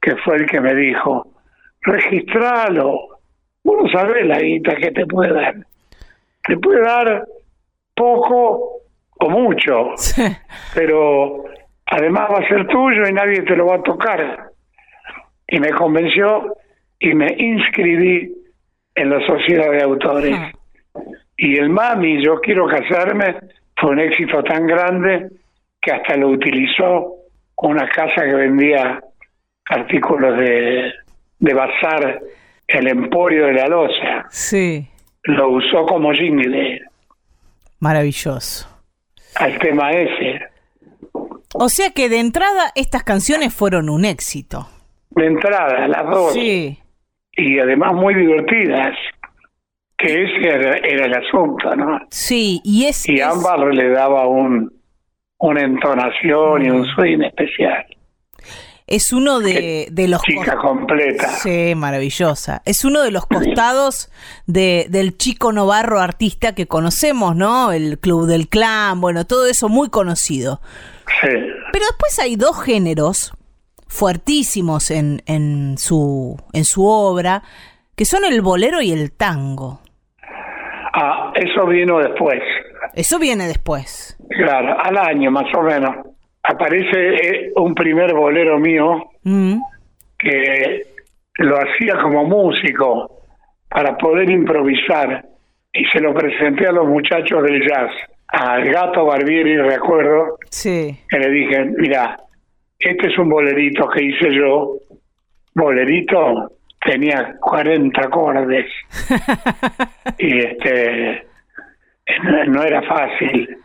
que 0.01 0.17
fue 0.17 0.37
el 0.37 0.47
que 0.47 0.61
me 0.63 0.75
dijo, 0.75 1.35
registralo, 1.83 3.20
uno 3.65 3.89
sabe 3.91 4.25
la 4.25 4.39
guita 4.41 4.75
que 4.77 4.91
te 4.91 5.07
puede 5.07 5.33
dar. 5.33 5.55
Te 6.47 6.57
puede 6.57 6.81
dar 6.83 7.25
poco 7.95 8.81
o 9.19 9.29
mucho, 9.29 9.93
Sí. 9.97 10.23
pero 10.75 11.45
además 11.87 12.31
va 12.33 12.39
a 12.39 12.49
ser 12.49 12.67
tuyo 12.69 13.07
y 13.09 13.13
nadie 13.13 13.43
te 13.43 13.55
lo 13.57 13.67
va 13.67 13.77
a 13.77 13.83
tocar. 13.83 14.51
Y 15.47 15.59
me 15.61 15.71
convenció 15.71 16.57
y 16.99 17.15
me 17.15 17.35
inscribí 17.37 18.33
en 18.95 19.11
la 19.11 19.25
sociedad 19.27 19.71
de 19.71 19.83
autores. 19.83 20.35
Ah. 20.39 20.53
Y 21.37 21.57
el 21.59 21.71
Mami, 21.71 22.23
yo 22.25 22.41
quiero 22.41 22.67
casarme, 22.67 23.37
fue 23.77 23.91
un 23.91 24.01
éxito 24.01 24.43
tan 24.45 24.67
grande 24.67 25.29
que 25.81 25.93
hasta 25.93 26.17
lo 26.17 26.29
utilizó 26.29 27.15
una 27.57 27.89
casa 27.89 28.23
que 28.25 28.35
vendía 28.35 29.01
artículos 29.67 30.37
de, 30.39 30.93
de 31.39 31.55
bazar, 31.55 32.21
el 32.73 32.87
Emporio 32.89 33.47
de 33.47 33.53
la 33.55 33.67
Loza. 33.69 34.27
Sí. 34.31 34.87
Lo 35.25 35.49
usó 35.51 35.85
como 35.87 36.13
jingle 36.13 36.81
Maravilloso. 37.79 38.69
al 39.37 39.59
tema 39.59 39.91
ese. 39.91 40.41
O 41.55 41.69
sea 41.69 41.91
que 41.91 42.09
de 42.09 42.21
entrada 42.21 42.71
estas 42.75 43.03
canciones 43.03 43.53
fueron 43.55 43.89
un 43.91 44.05
éxito. 44.05 44.69
De 45.11 45.27
entrada, 45.27 45.89
las 45.89 46.07
dos. 46.09 46.33
Sí. 46.33 46.79
y 47.33 47.59
además 47.59 47.95
muy 47.95 48.15
divertidas, 48.15 48.95
que 49.97 50.25
ese 50.25 50.49
era, 50.49 50.77
era 50.79 51.07
el 51.07 51.15
asunto, 51.15 51.75
¿no? 51.75 52.01
Sí, 52.11 52.61
y 52.65 52.85
es... 52.87 53.09
Y 53.09 53.17
es- 53.17 53.23
Ámbar 53.27 53.61
le 53.75 53.89
daba 53.91 54.27
un 54.27 54.73
una 55.43 55.63
entonación 55.63 56.67
y 56.67 56.71
un 56.71 56.85
swing 56.85 57.23
especial. 57.23 57.87
Es 58.91 59.13
uno 59.13 59.39
de, 59.41 59.87
de 59.93 60.09
los 60.09 60.21
Chica 60.23 60.57
completa. 60.57 61.29
Sí, 61.29 61.75
maravillosa. 61.77 62.61
Es 62.65 62.85
uno 62.85 63.03
de 63.03 63.13
los 63.13 63.25
costados 63.25 64.11
de, 64.47 64.87
del 64.91 65.17
chico 65.17 65.53
Novarro 65.53 66.01
artista 66.01 66.55
que 66.57 66.67
conocemos, 66.67 67.37
¿no? 67.37 67.71
El 67.73 67.99
Club 68.01 68.27
del 68.27 68.49
Clan, 68.49 69.01
bueno, 69.01 69.25
todo 69.27 69.47
eso 69.47 69.69
muy 69.69 69.89
conocido. 69.91 70.61
Sí. 71.23 71.29
Pero 71.73 71.85
después 71.87 72.19
hay 72.19 72.35
dos 72.35 72.61
géneros 72.63 73.33
fuertísimos 73.87 74.91
en, 74.91 75.23
en, 75.27 75.79
su, 75.79 76.37
en 76.53 76.65
su 76.65 76.85
obra, 76.85 77.43
que 77.97 78.05
son 78.05 78.25
el 78.25 78.41
bolero 78.43 78.83
y 78.83 78.91
el 78.93 79.13
tango. 79.13 79.81
Ah, 80.93 81.33
eso 81.37 81.67
vino 81.67 81.99
después, 81.99 82.41
Eso 82.95 83.19
viene 83.21 83.47
después. 83.47 84.17
claro, 84.31 84.77
al 84.83 84.97
año 84.99 85.31
más 85.31 85.47
o 85.57 85.63
menos. 85.63 85.95
Aparece 86.43 87.15
eh, 87.15 87.53
un 87.57 87.75
primer 87.75 88.15
bolero 88.15 88.59
mío 88.59 89.11
Mm, 89.23 89.61
que 90.19 90.83
lo 91.39 91.57
hacía 91.57 91.99
como 92.01 92.25
músico 92.25 93.23
para 93.69 93.97
poder 93.97 94.31
improvisar 94.31 95.25
y 95.73 95.85
se 95.87 96.01
lo 96.01 96.15
presenté 96.15 96.67
a 96.67 96.73
los 96.73 96.87
muchachos 96.87 97.43
del 97.43 97.67
jazz. 97.67 97.91
Al 98.29 98.71
gato 98.71 99.07
Barbieri, 99.07 99.57
recuerdo, 99.57 100.39
sí. 100.51 100.97
que 101.09 101.19
le 101.19 101.31
dije, 101.31 101.65
mira, 101.77 102.17
este 102.79 103.09
es 103.09 103.19
un 103.19 103.29
bolerito 103.29 103.89
que 103.89 104.05
hice 104.05 104.33
yo. 104.35 104.77
Bolerito 105.55 106.53
tenía 106.85 107.37
40 107.41 108.01
acordes 108.01 108.67
y 110.19 110.39
este 110.39 111.27
no, 112.25 112.45
no 112.45 112.63
era 112.63 112.83
fácil. 112.83 113.59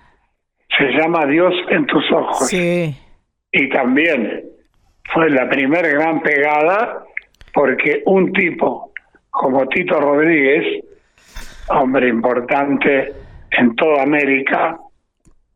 Se 0.77 0.85
llama 0.97 1.25
Dios 1.25 1.53
en 1.69 1.85
tus 1.85 2.03
ojos 2.11 2.47
Sí. 2.49 2.95
y 3.51 3.69
también 3.69 4.43
fue 5.13 5.29
la 5.29 5.47
primera 5.49 5.87
gran 5.87 6.21
pegada 6.21 7.03
porque 7.53 8.01
un 8.05 8.33
tipo 8.33 8.91
como 9.29 9.65
Tito 9.67 9.99
Rodríguez, 9.99 10.83
hombre 11.69 12.09
importante 12.09 13.13
en 13.51 13.75
toda 13.75 14.03
América, 14.03 14.77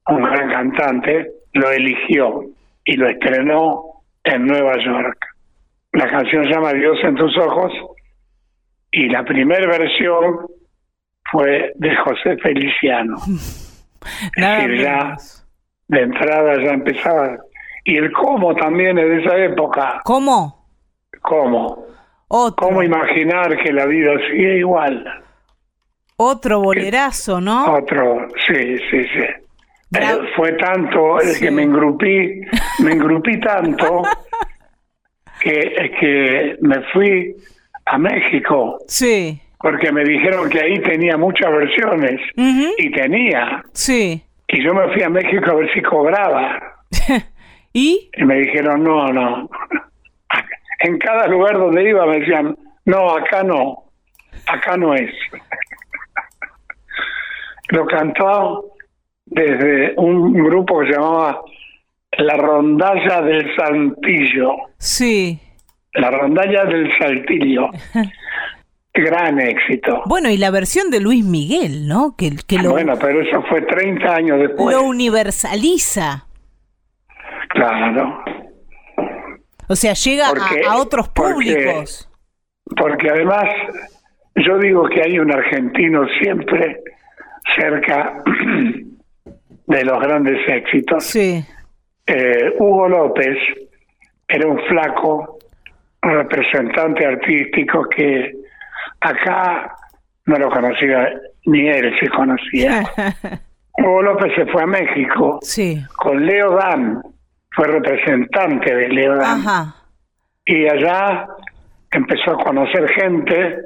un 0.08 0.22
gran 0.24 0.50
cantante, 0.50 1.28
lo 1.54 1.70
eligió 1.72 2.44
y 2.86 2.96
lo 2.96 3.08
estrenó 3.10 3.84
en 4.24 4.46
Nueva 4.46 4.74
York. 4.84 5.18
La 5.94 6.10
canción 6.10 6.44
se 6.46 6.50
llama 6.52 6.74
Dios 6.74 6.98
en 7.04 7.16
tus 7.16 7.36
ojos 7.38 7.72
y 8.92 9.08
la 9.10 9.24
primera 9.24 9.66
versión 9.68 10.46
fue 11.32 11.72
de 11.76 11.96
José 11.98 12.38
Feliciano. 12.38 13.18
Nada 14.38 14.68
ya-. 14.68 15.18
De 15.88 16.02
entrada 16.02 16.64
ya 16.64 16.72
empezaba. 16.72 17.38
Y 17.84 17.98
el 17.98 18.12
cómo 18.12 18.56
también 18.56 18.98
es 19.00 19.06
de 19.06 19.22
esa 19.24 19.38
época. 19.38 20.02
¿Cómo? 20.04 20.68
¿Cómo? 21.22 21.86
Otro, 22.28 22.68
¿Cómo 22.68 22.84
imaginar 22.84 23.58
que 23.64 23.74
la 23.74 23.86
vida 23.86 24.12
sigue 24.30 24.60
igual? 24.60 25.04
otro 26.22 26.60
bolerazo, 26.60 27.40
¿no? 27.40 27.74
Otro, 27.76 28.28
sí, 28.46 28.78
sí, 28.92 29.04
sí. 29.04 29.98
Eh, 29.98 30.20
fue 30.36 30.52
tanto 30.54 31.20
el 31.22 31.40
que 31.40 31.50
me 31.50 31.64
engrupí, 31.64 32.42
me 32.80 32.92
engrupí 32.92 33.40
tanto 33.40 34.04
que, 35.40 35.92
que 36.00 36.58
me 36.62 36.82
fui 36.92 37.36
a 37.86 37.98
México. 37.98 38.80
Sí. 38.88 39.42
Porque 39.60 39.92
me 39.92 40.04
dijeron 40.04 40.50
que 40.50 40.62
ahí 40.62 40.80
tenía 40.80 41.18
muchas 41.18 41.52
versiones. 41.52 42.22
Y 42.78 42.92
tenía. 42.92 43.64
Sí. 43.74 44.24
Y 44.48 44.64
yo 44.64 44.74
me 44.74 44.92
fui 44.94 45.04
a 45.04 45.10
México 45.10 45.52
a 45.52 45.56
ver 45.56 45.72
si 45.74 45.82
cobraba. 45.82 46.78
¿Y? 47.74 48.10
Y 48.16 48.24
me 48.24 48.36
dijeron, 48.36 48.84
no, 48.84 49.08
no. 49.10 49.50
En 50.80 50.98
cada 50.98 51.28
lugar 51.28 51.58
donde 51.58 51.90
iba 51.90 52.06
me 52.06 52.20
decían, 52.20 52.58
no, 52.86 53.12
acá 53.12 53.44
no. 53.44 53.84
Acá 54.48 54.78
no 54.78 54.96
es. 54.96 55.12
Lo 57.70 57.86
cantó 57.86 58.66
desde 59.26 59.94
un 59.98 60.34
grupo 60.34 60.80
que 60.80 60.88
se 60.88 60.94
llamaba 60.94 61.42
La 62.18 62.36
Rondalla 62.36 63.22
del 63.22 63.56
Saltillo. 63.56 64.56
Sí. 64.78 65.38
La 65.94 66.12
Rondalla 66.12 66.64
del 66.64 66.90
Saltillo. 66.98 67.70
Gran 68.94 69.40
éxito. 69.40 70.02
Bueno, 70.06 70.30
y 70.30 70.38
la 70.38 70.52
versión 70.52 70.90
de 70.90 71.00
Luis 71.00 71.24
Miguel, 71.24 71.88
¿no? 71.88 72.16
Que, 72.18 72.32
que 72.48 72.58
lo, 72.58 72.72
bueno, 72.72 72.98
pero 73.00 73.22
eso 73.22 73.44
fue 73.44 73.62
30 73.62 74.14
años 74.14 74.40
después. 74.40 74.76
Lo 74.76 74.84
universaliza. 74.84 76.26
Claro. 77.50 78.24
O 79.68 79.76
sea, 79.76 79.94
llega 79.94 80.28
a, 80.68 80.78
otros 80.78 81.10
públicos. 81.10 82.10
Porque, 82.76 83.10
además, 83.10 83.46
yo 84.36 84.58
digo 84.58 84.88
que 84.90 85.04
hay 85.04 85.20
un 85.20 85.32
argentino 85.32 86.06
siempre 86.22 86.82
cerca 87.56 88.24
de 89.68 89.84
los 89.84 90.00
grandes 90.00 90.40
éxitos. 90.48 91.04
Sí. 91.04 91.44
Eh, 92.08 92.56
Hugo 92.58 92.90
López 92.90 93.38
era 94.28 94.48
un 94.48 94.60
flaco 94.68 95.38
representante 96.02 97.06
artístico 97.06 97.86
que 97.96 98.39
acá 99.02 99.76
no 100.26 100.38
lo 100.38 100.50
conocía, 100.50 101.10
ni 101.46 101.68
él 101.68 101.94
se 102.00 102.10
conocía. 102.10 102.84
Hugo 103.78 104.02
López 104.02 104.34
se 104.36 104.46
fue 104.48 104.64
a 104.64 104.68
México 104.68 105.40
sí. 105.42 105.82
con 105.96 106.26
Leo 106.26 106.56
Dan, 106.56 107.02
fue 107.52 107.68
representante 107.68 108.76
de 108.76 108.90
Leo 108.90 109.16
Dan. 109.16 109.42
Y 110.46 110.68
allá 110.68 111.28
empezó 111.92 112.32
a 112.32 112.44
conocer 112.44 112.88
gente 112.90 113.58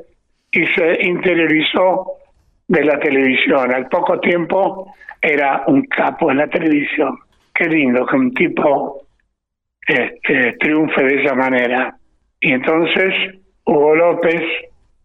y 0.52 0.66
se 0.68 1.04
interiorizó 1.04 2.13
de 2.68 2.86
la 2.86 3.00
televisión. 3.00 3.74
Al 3.74 3.88
poco 3.88 4.20
tiempo 4.20 4.94
era 5.22 5.63
un 5.68 5.84
capo 5.86 6.32
en 6.32 6.38
la 6.38 6.48
televisión. 6.48 7.18
Qué 7.54 7.66
lindo 7.66 8.06
que 8.06 8.16
un 8.16 8.34
tipo 8.34 9.06
este, 9.88 10.54
triunfe 10.60 11.04
de 11.04 11.24
esa 11.24 11.36
manera. 11.36 11.96
Y 12.40 12.52
entonces 12.52 13.13
Hugo 13.66 13.96
López 13.96 14.42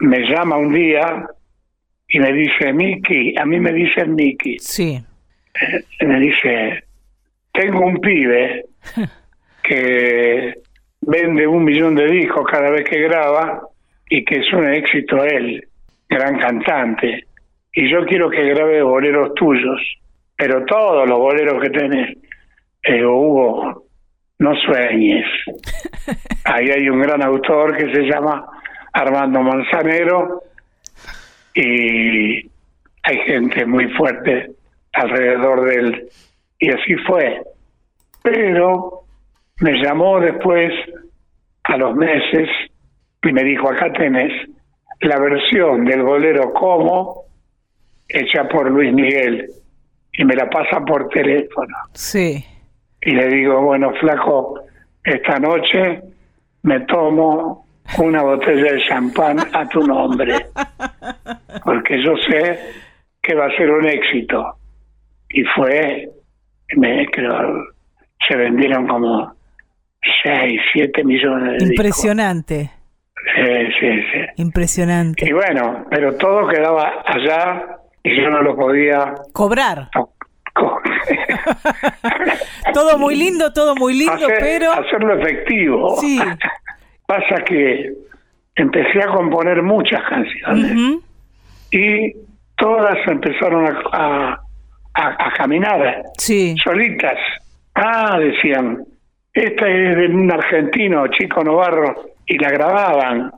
me 0.01 0.21
llama 0.21 0.57
un 0.57 0.73
día 0.73 1.27
y 2.09 2.19
me 2.21 2.33
dice, 2.33 2.73
Miki, 2.73 3.35
a 3.39 3.45
mí 3.45 3.61
me 3.61 3.73
dice 3.73 4.05
Miki. 4.07 4.59
Sí. 4.59 4.99
Eh, 5.61 6.07
me 6.07 6.21
dice, 6.21 6.85
tengo 7.53 7.81
un 7.81 7.99
pibe 7.99 8.65
que 9.63 10.55
vende 11.01 11.47
un 11.47 11.65
millón 11.65 11.95
de 11.95 12.07
discos 12.07 12.47
cada 12.51 12.71
vez 12.71 12.89
que 12.89 13.01
graba 13.01 13.63
y 14.09 14.25
que 14.25 14.37
es 14.37 14.53
un 14.53 14.67
éxito 14.73 15.25
él, 15.25 15.67
gran 16.09 16.39
cantante. 16.39 17.27
Y 17.75 17.91
yo 17.91 18.05
quiero 18.07 18.31
que 18.31 18.45
grabe 18.45 18.83
boleros 18.83 19.35
tuyos, 19.35 19.81
pero 20.37 20.65
todos 20.65 21.09
los 21.09 21.19
boleros 21.19 21.63
que 21.63 21.71
tenés. 21.71 22.17
Eh, 22.83 23.05
Hugo, 23.05 23.85
no 24.39 24.57
sueñes. 24.57 25.27
Ahí 26.45 26.71
hay 26.71 26.89
un 26.89 27.01
gran 27.01 27.23
autor 27.23 27.77
que 27.77 27.93
se 27.93 28.03
llama 28.03 28.47
Armando 28.93 29.41
Manzanero 29.43 30.43
y 31.55 32.51
hay 33.03 33.19
gente 33.27 33.65
muy 33.67 33.89
fuerte 33.95 34.51
alrededor 34.93 35.65
de 35.65 35.75
él. 35.75 36.09
Y 36.59 36.71
así 36.71 36.95
fue. 37.07 37.43
Pero 38.23 39.05
me 39.61 39.73
llamó 39.83 40.21
después, 40.21 40.73
a 41.65 41.77
los 41.77 41.95
meses, 41.95 42.49
y 43.23 43.33
me 43.33 43.45
dijo, 43.45 43.69
acá 43.71 43.93
tenés 43.93 44.33
la 45.01 45.19
versión 45.19 45.85
del 45.85 46.03
bolero 46.03 46.53
como 46.53 47.25
hecha 48.09 48.49
por 48.49 48.71
Luis 48.71 48.93
Miguel 48.93 49.47
y 50.13 50.25
me 50.25 50.35
la 50.35 50.49
pasa 50.49 50.81
por 50.81 51.09
teléfono. 51.09 51.77
Sí. 51.93 52.45
Y 53.03 53.13
le 53.13 53.29
digo, 53.29 53.63
bueno, 53.63 53.93
flaco, 54.01 54.61
esta 55.05 55.39
noche 55.39 56.03
me 56.63 56.81
tomo 56.81 57.68
una 57.97 58.23
botella 58.23 58.73
de 58.73 58.85
champán 58.87 59.39
a 59.53 59.67
tu 59.69 59.87
nombre, 59.87 60.35
porque 61.65 62.03
yo 62.03 62.15
sé 62.29 62.59
que 63.23 63.35
va 63.35 63.47
a 63.47 63.57
ser 63.57 63.71
un 63.71 63.87
éxito. 63.87 64.57
Y 65.31 65.43
fue, 65.45 66.09
me 66.77 67.07
creo, 67.07 67.65
se 68.27 68.37
vendieron 68.37 68.87
como 68.87 69.35
6, 70.23 70.61
7 70.73 71.05
millones 71.05 71.59
de 71.59 71.67
Impresionante. 71.67 72.71
Sí, 73.35 73.67
sí, 73.81 74.03
sí. 74.13 74.21
Impresionante. 74.37 75.29
Y 75.29 75.33
bueno, 75.33 75.85
pero 75.91 76.17
todo 76.17 76.47
quedaba 76.49 77.03
allá 77.05 77.79
y 78.03 78.17
yo 78.21 78.31
no 78.31 78.43
lo 78.43 78.57
podía 78.57 79.15
cobrar. 79.33 79.89
todo 82.73 82.99
muy 82.99 83.17
lindo, 83.17 83.53
todo 83.53 83.77
muy 83.77 83.95
lindo, 83.95 84.27
pero 84.39 84.73
hacerlo 84.73 85.19
efectivo. 85.19 85.97
Sí. 86.01 86.19
Pasa 87.09 87.43
que 87.43 87.91
empecé 88.55 89.03
a 89.03 89.07
componer 89.07 89.63
muchas 89.63 90.03
canciones 90.11 91.01
y 91.71 92.13
todas 92.55 92.99
empezaron 93.07 93.65
a, 93.93 94.39
a, 94.93 95.33
caminar 95.35 96.03
sí. 96.19 96.55
solitas. 96.63 97.17
Ah, 97.75 98.19
decían, 98.19 98.85
esta 99.33 99.67
es 99.67 99.97
de 99.97 100.07
un 100.09 100.31
argentino, 100.31 101.07
Chico 101.09 101.43
Novarro, 101.43 101.95
y 102.27 102.37
la 102.37 102.51
grababan 102.51 103.33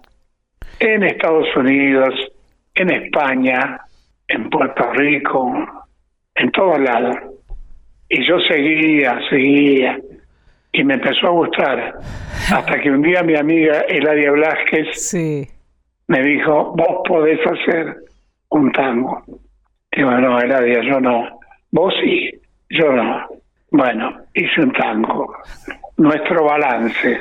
en 0.81 1.05
Estados 1.05 1.47
Unidos, 1.55 2.13
en 2.75 2.91
España, 2.91 3.83
en 4.27 4.51
Puerto 4.51 4.91
Rico, 4.95 5.89
en 6.35 6.51
todos 6.51 6.81
lados. 6.81 7.17
Y 8.09 8.27
yo 8.27 8.41
seguía, 8.41 9.17
seguía, 9.31 9.97
y 10.73 10.85
me 10.85 10.95
empezó 10.95 11.29
a 11.29 11.31
gustar. 11.31 11.95
Hasta 12.53 12.81
que 12.81 12.91
un 12.91 13.03
día 13.03 13.23
mi 13.23 13.37
amiga 13.37 13.81
Eladia 13.89 14.33
Blasquez 14.33 15.15
me 16.09 16.23
dijo, 16.23 16.75
vos 16.77 17.03
podés 17.07 17.41
hacer 17.47 17.97
un 18.51 18.73
tango. 18.73 19.23
Digo, 19.93 20.11
no, 20.13 20.41
Eladia, 20.41 20.83
yo 20.83 21.01
no. 21.01 21.41
Vos 21.71 21.95
sí, 22.03 22.31
yo 22.71 22.93
no. 22.93 23.27
Bueno, 23.71 24.23
hice 24.35 24.61
un 24.61 24.73
tango. 24.73 25.37
Nuestro 25.97 26.45
balance. 26.45 27.21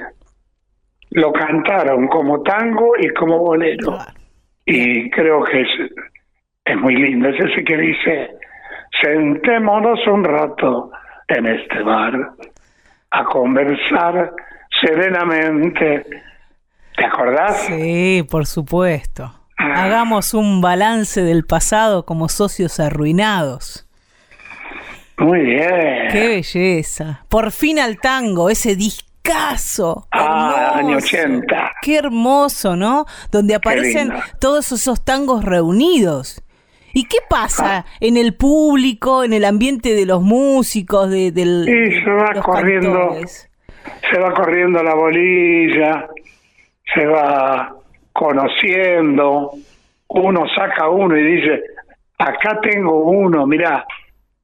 Lo 1.11 1.31
cantaron 1.31 2.07
como 2.07 2.41
tango 2.41 2.93
y 2.99 3.09
como 3.09 3.39
bolero. 3.39 3.97
Y 4.65 5.09
creo 5.09 5.43
que 5.43 5.61
es, 5.61 5.67
es 6.65 6.77
muy 6.77 6.95
lindo. 6.95 7.29
Es 7.29 7.39
ese 7.39 7.63
que 7.63 7.77
dice, 7.77 8.29
sentémonos 9.01 10.05
un 10.07 10.23
rato 10.23 10.91
en 11.27 11.45
este 11.47 11.81
bar 11.83 12.31
a 13.11 13.25
conversar 13.25 14.33
serenamente. 14.81 16.05
¿Te 16.95 17.05
acordás? 17.05 17.61
Sí, 17.65 18.25
por 18.29 18.45
supuesto. 18.45 19.33
Ah. 19.57 19.85
Hagamos 19.85 20.33
un 20.33 20.61
balance 20.61 21.21
del 21.21 21.45
pasado 21.45 22.05
como 22.05 22.29
socios 22.29 22.79
arruinados. 22.79 23.87
Muy 25.17 25.41
bien. 25.41 26.07
Qué 26.11 26.27
belleza. 26.27 27.25
Por 27.27 27.51
fin 27.51 27.79
al 27.79 27.99
tango, 27.99 28.49
ese 28.49 28.75
discazo. 28.75 30.07
Ah, 30.11 30.73
año 30.75 30.97
80. 30.97 31.73
Qué 31.81 31.97
hermoso, 31.97 32.75
¿no? 32.75 33.05
Donde 33.31 33.55
aparecen 33.55 34.13
todos 34.39 34.71
esos 34.71 35.03
tangos 35.03 35.43
reunidos. 35.43 36.41
¿Y 36.93 37.05
qué 37.05 37.17
pasa 37.29 37.77
ah. 37.77 37.85
en 37.99 38.17
el 38.17 38.35
público, 38.35 39.23
en 39.23 39.33
el 39.33 39.45
ambiente 39.45 39.93
de 39.93 40.05
los 40.05 40.21
músicos, 40.21 41.09
de, 41.09 41.31
del... 41.31 41.65
Sí, 41.65 42.01
se 42.03 42.09
va 42.09 42.33
corriendo, 42.41 43.15
se 44.11 44.19
va 44.19 44.33
corriendo 44.33 44.83
la 44.83 44.95
bolilla, 44.95 46.07
se 46.93 47.05
va 47.05 47.75
conociendo, 48.13 49.51
uno 50.09 50.45
saca 50.55 50.89
uno 50.89 51.17
y 51.17 51.35
dice, 51.35 51.61
acá 52.17 52.59
tengo 52.61 53.03
uno, 53.03 53.45
mira, 53.45 53.85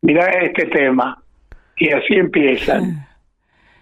mira 0.01 0.25
este 0.41 0.67
tema. 0.67 1.21
Y 1.77 1.91
así 1.91 2.13
empiezan. 2.13 3.05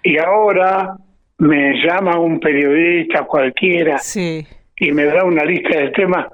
Y 0.02 0.18
ahora 0.18 0.96
me 1.38 1.74
llama 1.86 2.18
un 2.18 2.40
periodista 2.40 3.24
cualquiera 3.24 4.00
y 4.76 4.92
me 4.92 5.06
da 5.06 5.24
una 5.24 5.44
lista 5.46 5.78
de 5.78 5.90
temas 5.90 6.28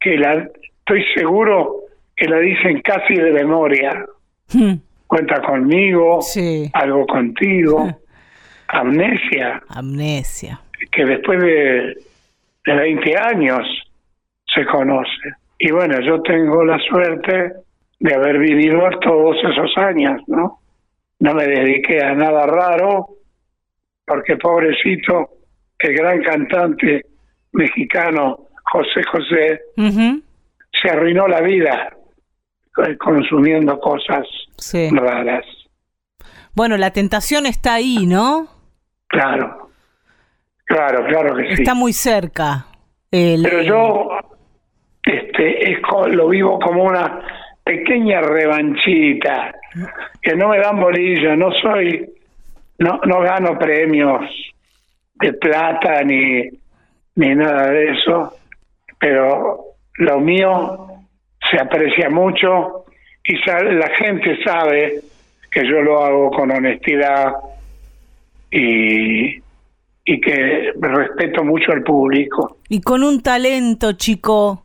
que 0.00 0.16
la 0.16 0.48
estoy 0.84 1.04
seguro 1.14 1.76
que 2.16 2.26
la 2.28 2.38
dicen 2.38 2.80
casi 2.82 3.14
de 3.14 3.32
memoria. 3.32 4.04
Hmm. 4.52 4.74
cuenta 5.06 5.40
conmigo, 5.42 6.20
Sí. 6.22 6.70
algo 6.74 7.06
contigo, 7.06 7.86
amnesia, 8.68 9.62
Amnesia. 9.68 10.60
que 10.90 11.04
después 11.04 11.38
de, 11.40 11.96
de 12.66 12.74
20 12.74 13.16
años 13.16 13.60
se 14.54 14.64
conoce. 14.66 15.34
Y 15.58 15.70
bueno, 15.70 16.00
yo 16.00 16.20
tengo 16.22 16.64
la 16.64 16.78
suerte 16.78 17.52
de 18.00 18.14
haber 18.14 18.38
vivido 18.38 18.80
todos 19.00 19.36
esos 19.44 19.72
años, 19.76 20.20
¿no? 20.26 20.58
No 21.20 21.34
me 21.34 21.46
dediqué 21.46 22.02
a 22.02 22.14
nada 22.14 22.46
raro, 22.46 23.08
porque 24.06 24.36
pobrecito, 24.36 25.28
el 25.78 25.94
gran 25.94 26.22
cantante 26.22 27.04
mexicano 27.52 28.48
José 28.64 29.02
José. 29.10 29.60
Se 30.80 30.88
arruinó 30.90 31.28
la 31.28 31.40
vida 31.40 31.92
eh, 32.86 32.96
consumiendo 32.98 33.78
cosas 33.80 34.26
Sí. 34.56 34.88
raras. 34.92 35.44
Bueno, 36.54 36.76
la 36.76 36.90
tentación 36.92 37.46
está 37.46 37.74
ahí, 37.74 38.06
¿no? 38.06 38.46
Claro, 39.08 39.70
claro, 40.64 41.04
claro 41.06 41.36
que 41.36 41.48
sí. 41.56 41.62
Está 41.62 41.74
muy 41.74 41.92
cerca. 41.92 42.66
El- 43.10 43.42
Pero 43.42 43.62
yo 43.62 44.08
este, 45.04 45.72
es 45.72 45.78
lo 46.12 46.28
vivo 46.28 46.58
como 46.60 46.84
una 46.84 47.20
pequeña 47.64 48.20
revanchita, 48.20 49.54
que 50.22 50.34
no 50.34 50.48
me 50.48 50.58
dan 50.58 50.80
bolilla, 50.80 51.36
no 51.36 51.50
soy, 51.60 52.10
no, 52.78 53.00
no 53.04 53.20
gano 53.20 53.58
premios 53.58 54.22
de 55.14 55.32
plata 55.34 56.02
ni, 56.02 56.42
ni 57.16 57.34
nada 57.34 57.68
de 57.70 57.90
eso, 57.92 58.34
pero 58.98 59.71
lo 59.94 60.20
mío 60.20 60.86
se 61.50 61.58
aprecia 61.58 62.08
mucho 62.10 62.84
y 63.24 63.34
la 63.36 63.88
gente 63.98 64.42
sabe 64.44 65.00
que 65.50 65.66
yo 65.66 65.82
lo 65.82 66.02
hago 66.02 66.30
con 66.30 66.50
honestidad 66.50 67.32
y, 68.50 69.36
y 70.04 70.20
que 70.20 70.72
respeto 70.80 71.44
mucho 71.44 71.72
al 71.72 71.82
público. 71.82 72.58
Y 72.68 72.80
con 72.80 73.02
un 73.02 73.22
talento, 73.22 73.92
chico, 73.92 74.64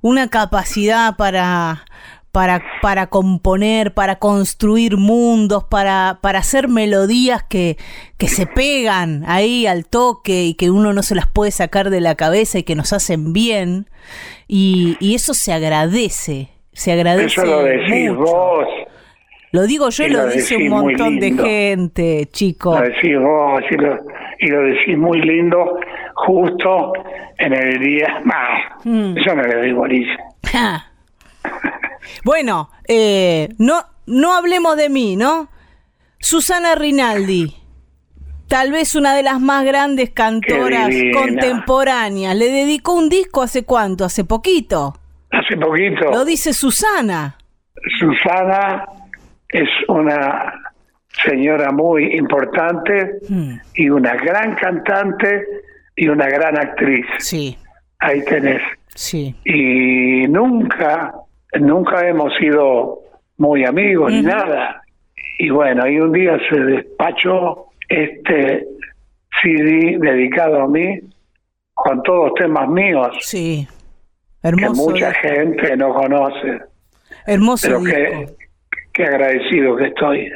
una 0.00 0.28
capacidad 0.28 1.16
para, 1.16 1.84
para, 2.32 2.62
para 2.80 3.08
componer, 3.08 3.92
para 3.92 4.16
construir 4.16 4.96
mundos, 4.96 5.64
para, 5.64 6.18
para 6.22 6.38
hacer 6.38 6.68
melodías 6.68 7.42
que, 7.42 7.76
que 8.18 8.28
se 8.28 8.46
pegan 8.46 9.24
ahí 9.26 9.66
al 9.66 9.86
toque 9.86 10.44
y 10.44 10.54
que 10.54 10.70
uno 10.70 10.92
no 10.92 11.02
se 11.02 11.14
las 11.14 11.26
puede 11.26 11.50
sacar 11.50 11.90
de 11.90 12.00
la 12.00 12.14
cabeza 12.14 12.58
y 12.58 12.62
que 12.62 12.76
nos 12.76 12.92
hacen 12.92 13.32
bien. 13.32 13.86
Y, 14.46 14.96
y 15.00 15.14
eso 15.14 15.34
se 15.34 15.52
agradece, 15.52 16.48
se 16.72 16.92
agradece. 16.92 17.40
Eso 17.40 17.44
lo 17.44 17.62
decís 17.64 18.10
mucho. 18.10 18.20
vos, 18.22 18.66
Lo 19.52 19.62
digo 19.66 19.90
yo 19.90 20.04
y 20.04 20.10
lo 20.10 20.26
lo 20.26 20.28
dice 20.28 20.56
un 20.56 20.68
montón 20.68 21.18
de 21.18 21.32
gente, 21.32 22.28
chico. 22.32 22.74
lo 22.78 22.82
decís 22.82 23.18
vos 23.18 23.62
y 23.70 23.74
lo, 23.76 23.98
y 24.38 24.46
lo 24.46 24.62
decís 24.62 24.96
muy 24.96 25.20
lindo 25.20 25.78
justo 26.14 26.92
en 27.38 27.52
el 27.54 27.80
día 27.80 28.20
más. 28.24 28.84
Mm. 28.84 29.14
Yo 29.26 29.34
no 29.34 29.42
le 29.42 29.54
doy 29.56 29.72
bolilla. 29.72 30.16
Bueno, 32.24 32.70
eh, 32.88 33.48
no, 33.58 33.82
no 34.06 34.34
hablemos 34.34 34.76
de 34.76 34.88
mí, 34.88 35.16
¿no? 35.16 35.48
Susana 36.18 36.74
Rinaldi, 36.74 37.54
tal 38.48 38.72
vez 38.72 38.94
una 38.94 39.14
de 39.14 39.22
las 39.22 39.40
más 39.40 39.64
grandes 39.64 40.10
cantoras 40.10 40.90
contemporáneas, 41.14 42.34
le 42.36 42.50
dedicó 42.50 42.94
un 42.94 43.08
disco 43.08 43.42
hace 43.42 43.64
cuánto, 43.64 44.04
hace 44.04 44.24
poquito. 44.24 44.94
Hace 45.30 45.56
poquito, 45.56 46.10
Lo 46.10 46.24
dice 46.24 46.52
Susana. 46.52 47.36
Susana 47.98 48.84
es 49.48 49.68
una 49.88 50.52
señora 51.24 51.70
muy 51.72 52.16
importante 52.16 53.18
Mm, 53.28 53.54
y 53.74 53.88
una 53.90 54.14
gran 54.16 54.54
cantante 54.56 55.44
y 55.96 56.08
una 56.08 56.26
gran 56.28 56.56
actriz. 56.58 57.06
sí, 57.18 57.56
Ahí 58.00 58.24
tenés. 58.24 58.62
sí. 58.94 59.34
y 59.44 60.26
nunca, 60.28 61.12
nunca 61.58 62.06
hemos 62.06 62.32
sido 62.38 63.00
muy 63.38 63.64
amigos 63.64 64.12
ni 64.12 64.22
nada. 64.22 64.82
Y 65.38 65.50
bueno, 65.50 65.86
y 65.88 65.98
un 65.98 66.12
día 66.12 66.38
se 66.50 66.60
despachó 66.60 67.66
este 67.88 68.66
CD 69.42 69.96
dedicado 69.98 70.62
a 70.62 70.68
mí 70.68 71.00
con 71.74 72.02
todos 72.02 72.34
temas 72.34 72.68
míos 72.68 73.16
Sí. 73.22 73.66
que 74.42 74.48
Hermoso, 74.48 74.90
mucha 74.90 75.08
disco. 75.08 75.22
gente 75.28 75.76
no 75.76 75.94
conoce, 75.94 76.60
hermoso 77.26 77.66
pero 77.66 77.84
que, 77.84 78.26
que 78.92 79.04
agradecido 79.04 79.76
que 79.76 79.86
estoy. 79.86 80.30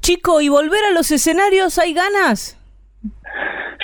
Chico, 0.00 0.40
¿y 0.40 0.48
volver 0.48 0.84
a 0.84 0.92
los 0.92 1.10
escenarios 1.10 1.78
hay 1.78 1.94
ganas? 1.94 2.56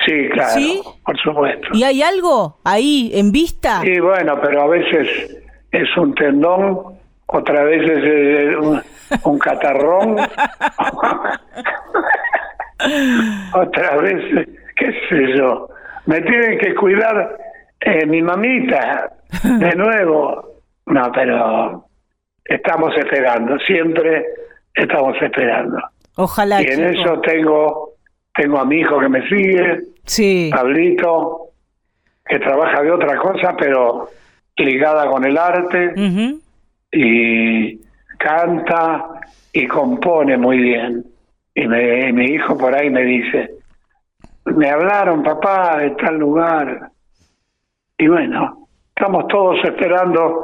Sí, 0.07 0.29
claro, 0.33 0.55
¿Sí? 0.55 0.83
por 1.05 1.19
supuesto. 1.21 1.69
¿Y 1.75 1.83
hay 1.85 2.03
algo 2.03 2.59
ahí 2.65 3.11
en 3.15 3.33
vista? 3.33 3.81
Y 3.85 3.99
bueno, 4.01 4.41
pero 4.41 4.63
a 4.63 4.67
veces 4.69 5.42
es 5.73 5.97
un 5.97 6.15
tendón, 6.15 6.99
otra 7.27 7.65
vez 7.65 7.83
es 7.83 8.05
eh, 8.05 8.57
un, 8.57 8.81
un 9.25 9.39
catarrón, 9.39 10.17
otra 13.55 13.97
vez, 13.97 14.49
qué 14.77 14.93
sé 15.09 15.37
yo, 15.37 15.69
me 16.07 16.21
tienen 16.21 16.59
que 16.59 16.75
cuidar 16.75 17.37
eh, 17.81 18.07
mi 18.07 18.23
mamita 18.23 19.13
de 19.43 19.73
nuevo. 19.77 20.51
No, 20.87 21.13
pero 21.13 21.85
estamos 22.45 22.93
esperando, 22.97 23.57
siempre 23.61 24.25
estamos 24.75 25.17
esperando. 25.23 25.79
Ojalá. 26.17 26.61
Y 26.61 26.67
en 26.67 26.93
chico. 26.93 27.01
eso 27.01 27.21
tengo, 27.21 27.91
tengo 28.35 28.59
a 28.59 28.65
mi 28.65 28.81
hijo 28.81 28.99
que 29.01 29.09
me 29.09 29.27
sigue, 29.29 29.81
Sí. 30.05 30.51
Pablito, 30.53 31.51
que 32.27 32.39
trabaja 32.41 32.83
de 32.83 32.91
otra 32.91 33.17
cosa, 33.19 33.55
pero 33.57 34.09
ligada 34.57 35.07
con 35.09 35.25
el 35.25 35.37
arte 35.39 35.93
y 36.93 37.81
canta 38.19 39.21
y 39.53 39.67
compone 39.67 40.37
muy 40.37 40.59
bien. 40.59 41.05
Y 41.55 41.67
me- 41.67 42.09
y 42.09 42.13
mi 42.13 42.25
hijo 42.27 42.57
por 42.57 42.75
ahí 42.75 42.89
me 42.91 43.03
dice, 43.03 43.51
me 44.47 44.71
hablaron 44.71 45.23
papá 45.23 45.79
de 45.79 45.91
tal 45.91 46.19
lugar. 46.19 46.91
Y 47.99 48.09
bueno, 48.09 48.69
estamos 48.95 49.27
todos 49.29 49.63
esperando 49.65 50.43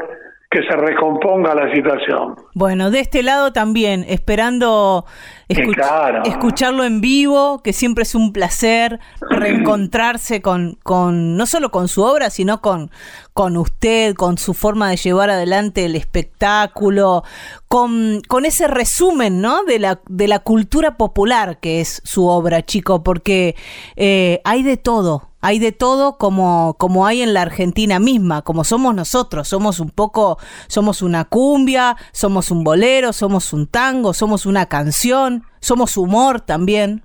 que 0.51 0.63
se 0.63 0.75
recomponga 0.77 1.55
la 1.55 1.71
situación. 1.75 2.37
Bueno, 2.55 2.91
de 2.91 3.01
este 3.01 3.23
lado 3.23 3.53
también, 3.53 4.07
esperando 4.09 5.05
escuch- 5.47 5.75
claro. 5.75 6.23
escucharlo 6.25 6.85
en 6.85 7.03
vivo, 7.03 7.61
que 7.63 7.75
siempre 7.75 8.05
es 8.05 8.15
un 8.15 8.33
placer 8.33 8.99
reencontrarse 9.31 10.41
con, 10.41 10.79
con, 10.83 11.37
no 11.37 11.45
solo 11.45 11.71
con 11.71 11.87
su 11.89 12.03
obra, 12.03 12.31
sino 12.31 12.63
con, 12.63 12.91
con 13.35 13.59
usted, 13.59 14.15
con 14.15 14.39
su 14.39 14.55
forma 14.55 14.89
de 14.89 14.97
llevar 14.97 15.29
adelante 15.29 15.85
el 15.85 15.95
espectáculo, 15.97 17.25
con, 17.69 18.23
con 18.27 18.47
ese 18.47 18.69
resumen, 18.69 19.43
¿no? 19.43 19.65
De 19.65 19.79
la, 19.79 20.01
de 20.09 20.29
la 20.29 20.39
cultura 20.39 20.97
popular 20.97 21.59
que 21.61 21.83
es 21.83 22.01
su 22.05 22.27
obra, 22.27 22.65
chico, 22.65 23.03
porque 23.03 23.55
eh, 23.97 24.41
hay 24.45 24.63
de 24.63 24.79
todo. 24.79 25.25
Hay 25.40 25.59
de 25.61 25.70
todo 25.72 26.18
como, 26.18 26.74
como 26.79 27.07
hay 27.07 27.22
en 27.22 27.33
la 27.33 27.42
Argentina 27.42 28.01
misma, 28.01 28.42
como 28.42 28.64
somos 28.64 28.94
nosotros, 28.94 29.46
somos 29.46 29.79
un 29.79 29.90
poco, 29.90 30.38
somos 30.66 31.01
una 31.01 31.24
cumbia, 31.24 31.96
somos 32.12 32.51
un 32.51 32.64
bolero, 32.64 33.12
somos 33.12 33.53
un 33.53 33.68
tango, 33.68 34.12
somos 34.12 34.46
una 34.46 34.66
canción, 34.66 35.44
somos 35.61 35.96
humor 35.96 36.40
también. 36.40 37.03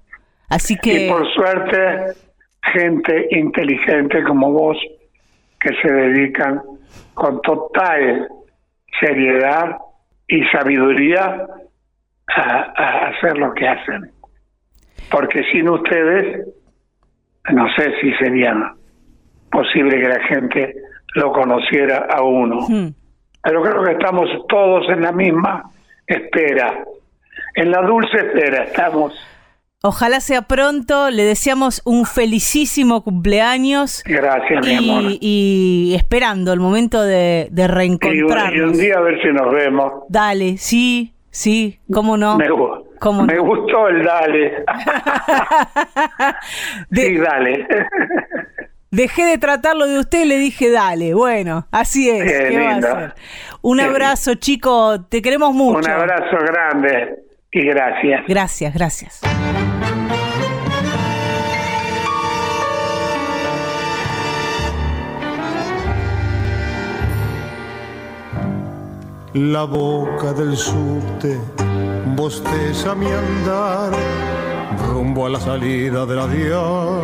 Así 0.50 0.74
Y 0.74 0.78
que 0.78 1.10
por 1.10 1.32
suerte, 1.34 2.18
gente 2.74 3.28
inteligente 3.32 4.24
como 4.24 4.52
vos, 4.52 4.78
que 5.60 5.70
se 5.82 5.92
dedican 5.92 6.62
con 7.14 7.40
total 7.42 8.28
seriedad 9.00 9.78
y 10.28 10.44
sabiduría 10.46 11.46
a, 12.36 12.74
a 12.76 13.08
hacer 13.10 13.38
lo 13.38 13.54
que 13.54 13.68
hacen. 13.68 14.12
Porque 15.12 15.44
sin 15.52 15.70
ustedes, 15.70 16.48
no 17.52 17.68
sé 17.76 17.92
si 18.02 18.12
sería 18.14 18.54
posible 19.52 20.00
que 20.00 20.08
la 20.08 20.24
gente 20.28 20.76
lo 21.16 21.32
conociera 21.32 22.08
a 22.10 22.22
uno. 22.24 22.62
mm, 22.68 22.88
Pero 23.44 23.62
creo 23.62 23.84
que 23.84 23.92
estamos 23.92 24.28
todos 24.48 24.88
en 24.90 25.02
la 25.02 25.12
misma 25.12 25.64
espera. 26.08 26.84
En 27.56 27.72
la 27.72 27.82
dulce 27.82 28.18
espera 28.18 28.64
estamos. 28.64 29.14
ojalá 29.84 30.20
sea 30.22 30.44
pronto, 30.44 31.12
le 31.12 31.24
deseamos 31.24 31.82
un 31.86 32.06
felicísimo 32.06 33.04
cumpleaños 33.04 34.02
Gracias, 34.06 34.66
mi 34.66 34.76
amor. 34.76 35.04
y, 35.12 35.20
y 35.92 35.96
esperando 35.96 36.52
el 36.54 36.60
momento 36.60 37.02
de, 37.04 37.48
de 37.52 37.62
Y 37.62 37.66
un, 37.66 37.72
y 37.72 37.76
reencontrarnos. 37.76 38.72
un 38.72 38.78
día 38.80 38.96
a 38.98 39.02
ver 39.02 39.22
si 39.22 39.28
nos 39.30 39.54
vemos. 39.54 39.92
Dale, 40.10 40.58
sí, 40.58 41.13
sí, 41.34 41.80
cómo 41.92 42.16
no. 42.16 42.38
Me, 42.38 42.48
¿Cómo 43.00 43.24
me 43.24 43.36
no? 43.36 43.44
gustó 43.44 43.88
el 43.90 44.04
dale. 44.04 44.64
De- 46.90 47.08
sí, 47.08 47.18
dale. 47.18 47.68
Dejé 48.92 49.26
de 49.26 49.38
tratarlo 49.40 49.88
de 49.88 50.00
usted 50.00 50.22
y 50.22 50.26
le 50.26 50.38
dije, 50.38 50.70
dale, 50.70 51.14
bueno, 51.16 51.68
así 51.72 52.10
es. 52.10 52.24
¿qué 52.24 52.60
va 52.60 52.70
a 52.70 52.76
hacer? 52.78 53.14
Un 53.64 53.80
abrazo, 53.80 54.36
chico, 54.36 55.04
te 55.10 55.22
queremos 55.22 55.54
mucho. 55.54 55.80
Un 55.80 55.90
abrazo 55.90 56.38
grande 56.38 57.16
y 57.52 57.66
gracias. 57.66 58.24
Gracias, 58.28 58.74
gracias. 58.74 59.22
La 69.34 69.64
boca 69.64 70.32
del 70.32 70.56
subte 70.56 71.40
bosteza 72.16 72.94
mi 72.94 73.08
andar 73.08 73.92
rumbo 74.88 75.26
a 75.26 75.30
la 75.30 75.40
salida 75.40 76.06
de 76.06 76.16
la 76.16 76.28
diagonal. 76.28 77.04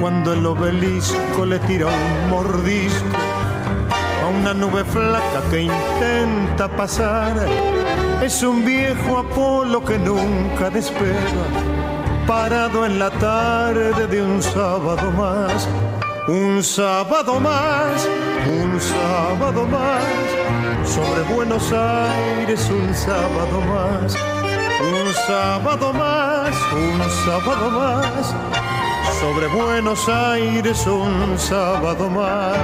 Cuando 0.00 0.32
el 0.32 0.44
obelisco 0.44 1.46
le 1.46 1.60
tira 1.60 1.86
un 1.86 2.30
mordisco 2.30 3.16
a 4.24 4.28
una 4.36 4.52
nube 4.52 4.84
flaca 4.84 5.42
que 5.48 5.62
intenta 5.62 6.66
pasar, 6.66 7.46
es 8.20 8.42
un 8.42 8.64
viejo 8.64 9.18
Apolo 9.18 9.84
que 9.84 9.96
nunca 9.96 10.70
despega, 10.70 11.46
parado 12.26 12.84
en 12.84 12.98
la 12.98 13.10
tarde 13.10 14.08
de 14.08 14.20
un 14.20 14.42
sábado 14.42 15.08
más 15.12 15.68
un 16.28 16.62
sábado 16.62 17.40
más, 17.40 18.08
un 18.48 18.80
sábado 18.80 19.66
más, 19.66 20.88
sobre 20.88 21.22
Buenos 21.34 21.72
Aires 21.72 22.70
un 22.70 22.94
sábado 22.94 23.60
más, 23.60 24.14
un 24.80 25.12
sábado 25.26 25.92
más, 25.92 26.54
un 26.72 27.00
sábado 27.24 27.70
más, 27.70 28.34
sobre 29.20 29.46
Buenos 29.48 30.08
Aires 30.08 30.86
un 30.86 31.38
sábado 31.38 32.10
más. 32.10 32.56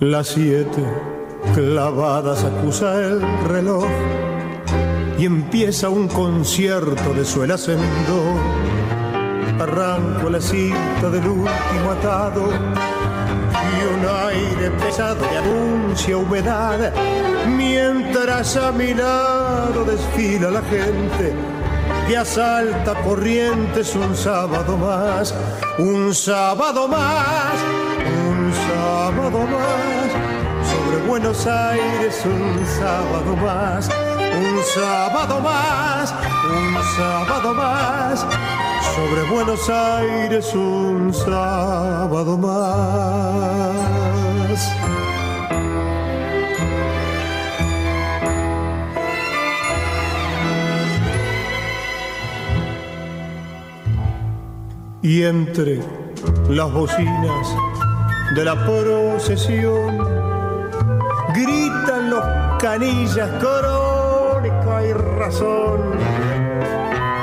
Las 0.00 0.28
siete 0.28 0.84
clavadas 1.54 2.44
acusa 2.44 2.94
el 2.94 3.20
reloj 3.48 3.84
y 5.18 5.26
empieza 5.26 5.88
un 5.88 6.08
concierto 6.08 7.12
de 7.12 7.24
do. 7.24 8.22
Arranco 9.62 10.30
la 10.30 10.40
cinta 10.40 11.10
del 11.10 11.26
último 11.26 11.90
atado 11.90 12.52
y 13.52 13.94
un 13.94 14.06
aire 14.28 14.70
pesado 14.70 15.28
que 15.28 15.36
anuncia 15.36 16.16
humedad. 16.16 16.92
Mientras 17.48 18.56
a 18.56 18.70
mi 18.70 18.94
lado 18.94 19.84
desfila 19.84 20.50
la 20.50 20.62
gente 20.62 21.34
que 22.06 22.16
asalta 22.16 22.94
corrientes 23.02 23.96
un 23.96 24.14
sábado 24.14 24.76
más, 24.76 25.34
un 25.78 26.14
sábado 26.14 26.86
más, 26.86 27.56
un 28.28 28.52
sábado 28.52 29.40
más. 29.40 29.98
Buenos 31.08 31.46
Aires 31.46 32.22
un 32.26 32.66
sábado 32.66 33.34
más, 33.36 33.88
un 34.36 34.62
sábado 34.74 35.40
más, 35.40 36.14
un 36.50 36.82
sábado 36.96 37.54
más. 37.54 38.26
Sobre 38.94 39.22
Buenos 39.30 39.68
Aires 39.68 40.54
un 40.54 41.12
sábado 41.14 42.36
más. 42.36 43.48
Y 55.02 55.22
entre 55.22 55.80
las 56.50 56.72
bocinas 56.72 57.48
de 58.34 58.44
la 58.44 58.54
procesión 58.66 59.98
gritan 61.34 62.10
los 62.10 62.24
canillas, 62.58 63.30
y 63.40 63.77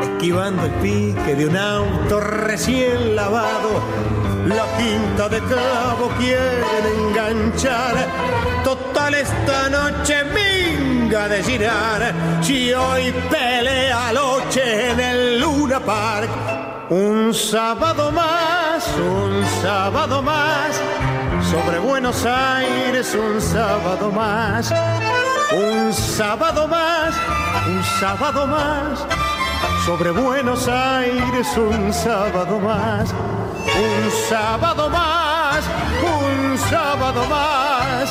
esquivando 0.02 0.66
el 0.66 0.72
pique 0.74 1.36
de 1.36 1.48
un 1.48 1.58
auto 1.58 2.20
recién 2.20 3.16
lavado. 3.16 3.82
La 4.48 4.66
quinta 4.78 5.28
de 5.28 5.40
cabo 5.40 6.10
quieren 6.20 6.86
enganchar, 7.00 7.96
total 8.64 9.16
esta 9.16 9.70
noche 9.70 10.24
minga 10.24 11.28
de 11.28 11.44
girar, 11.44 12.14
si 12.42 12.72
hoy 12.74 13.12
pelea 13.30 14.14
noche 14.14 14.92
en 14.92 15.00
el 15.00 15.40
Luna 15.40 15.80
Park. 15.80 16.30
Un 16.90 17.34
sábado 17.34 18.12
más, 18.12 18.88
un 19.00 19.44
sábado 19.64 20.22
más 20.22 20.80
sobre 21.56 21.80
Buenos 21.80 22.26
Aires 22.26 23.16
un 23.16 23.40
sábado 23.40 24.12
más, 24.12 24.74
un 25.54 25.94
sábado 25.94 26.68
más, 26.68 27.16
un 27.66 27.82
sábado 27.98 28.46
más, 28.46 29.06
sobre 29.86 30.12
Buenos 30.12 30.68
Aires 30.68 31.48
un 31.56 31.94
sábado 31.94 32.60
más, 32.60 33.14
un 33.14 34.12
sábado 34.30 34.90
más, 34.90 35.64
un 36.04 36.58
sábado 36.58 37.26
más, 37.30 38.10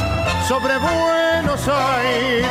sobre 0.49 0.79
Buenos 0.79 1.69
Aires 1.69 2.49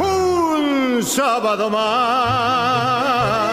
un 0.00 1.02
sábado 1.02 1.68
más. 1.68 3.49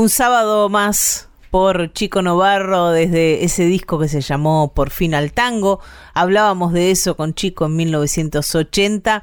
Un 0.00 0.08
sábado 0.08 0.70
más 0.70 1.28
por 1.50 1.92
Chico 1.92 2.22
Novarro 2.22 2.88
desde 2.88 3.44
ese 3.44 3.66
disco 3.66 3.98
que 3.98 4.08
se 4.08 4.22
llamó 4.22 4.72
Por 4.72 4.88
fin 4.88 5.14
al 5.14 5.34
tango. 5.34 5.80
Hablábamos 6.14 6.72
de 6.72 6.90
eso 6.90 7.18
con 7.18 7.34
Chico 7.34 7.66
en 7.66 7.76
1980. 7.76 9.22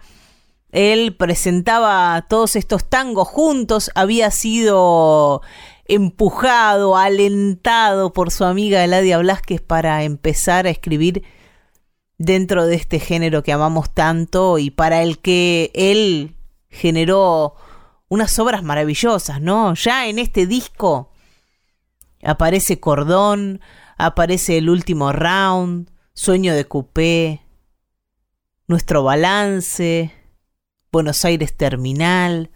Él 0.71 1.15
presentaba 1.15 2.23
todos 2.29 2.55
estos 2.55 2.87
tangos 2.87 3.27
juntos, 3.27 3.89
había 3.95 4.29
sido 4.29 5.41
empujado, 5.85 6.95
alentado 6.95 8.13
por 8.13 8.29
su 8.29 8.45
amiga 8.45 8.83
Eladia 8.83 9.17
Blasquez 9.17 9.61
para 9.61 10.03
empezar 10.03 10.67
a 10.67 10.69
escribir 10.69 11.23
dentro 12.19 12.67
de 12.67 12.75
este 12.75 12.99
género 12.99 13.41
que 13.41 13.51
amamos 13.51 13.89
tanto 13.95 14.59
y 14.59 14.69
para 14.69 15.01
el 15.01 15.17
que 15.17 15.71
él 15.73 16.35
generó 16.69 17.55
unas 18.10 18.38
obras 18.39 18.63
maravillosas, 18.63 19.41
¿no? 19.41 19.74
Ya 19.74 20.08
en 20.08 20.20
este 20.20 20.48
disco 20.48 21.12
aparece 22.24 22.80
Cordón, 22.80 23.62
aparece 23.98 24.58
El 24.58 24.70
último 24.70 25.12
round, 25.12 25.91
Sueño 26.13 26.54
de 26.56 26.65
Coupé, 26.65 27.41
Nuestro 28.67 29.04
balance, 29.04 30.13
Buenos 30.91 31.24
Aires 31.26 31.56
Terminal, 31.56 32.52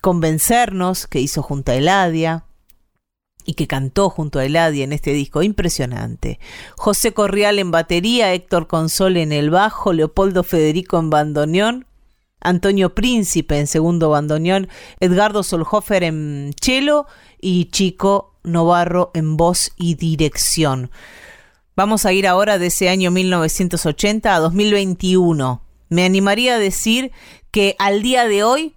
Convencernos, 0.00 1.06
que 1.06 1.20
hizo 1.20 1.42
junto 1.42 1.72
a 1.72 1.76
Eladia 1.76 2.44
y 3.44 3.54
que 3.54 3.66
cantó 3.66 4.08
junto 4.08 4.38
a 4.38 4.44
Eladia 4.44 4.84
en 4.84 4.92
este 4.92 5.12
disco, 5.12 5.42
impresionante. 5.42 6.38
José 6.76 7.12
Corrial 7.12 7.58
en 7.58 7.70
batería, 7.70 8.32
Héctor 8.32 8.66
Console 8.66 9.22
en 9.22 9.32
el 9.32 9.50
bajo, 9.50 9.92
Leopoldo 9.92 10.42
Federico 10.42 10.98
en 10.98 11.10
bandoneón 11.10 11.86
Antonio 12.42 12.94
Príncipe 12.94 13.58
en 13.58 13.66
segundo 13.66 14.10
bandoneón, 14.10 14.68
Edgardo 15.00 15.42
Solhofer 15.42 16.02
en 16.04 16.54
cello 16.60 17.06
y 17.40 17.66
Chico 17.66 18.34
Novarro 18.42 19.10
en 19.14 19.36
voz 19.36 19.72
y 19.76 19.94
dirección. 19.94 20.90
Vamos 21.74 22.04
a 22.04 22.12
ir 22.12 22.26
ahora 22.26 22.58
de 22.58 22.66
ese 22.66 22.88
año 22.88 23.10
1980 23.10 24.34
a 24.34 24.40
2021. 24.40 25.62
Me 25.88 26.04
animaría 26.04 26.56
a 26.56 26.58
decir 26.58 27.12
que 27.50 27.76
al 27.78 28.02
día 28.02 28.26
de 28.26 28.44
hoy 28.44 28.74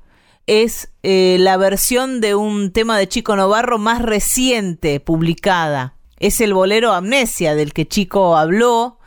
es 0.48 0.90
eh, 1.04 1.38
la 1.40 1.58
versión 1.58 2.22
de 2.22 2.36
un 2.36 2.72
tema 2.72 2.98
de 2.98 3.08
Chico 3.08 3.36
Novarro 3.36 3.80
más 3.80 4.02
reciente 4.02 5.00
publicada. 5.00 5.96
Es 6.20 6.40
el 6.40 6.54
bolero 6.54 6.94
Amnesia 6.94 7.56
del 7.56 7.74
que 7.74 7.88
Chico 7.88 8.38
habló 8.38 9.00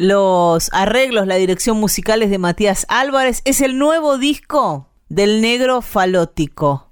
los 0.00 0.70
arreglos, 0.72 1.26
la 1.26 1.34
dirección 1.34 1.78
musical 1.78 2.22
es 2.22 2.30
de 2.30 2.38
Matías 2.38 2.86
Álvarez. 2.88 3.42
Es 3.44 3.60
el 3.60 3.76
nuevo 3.76 4.16
disco 4.16 4.88
del 5.10 5.42
negro 5.42 5.82
falótico. 5.82 6.88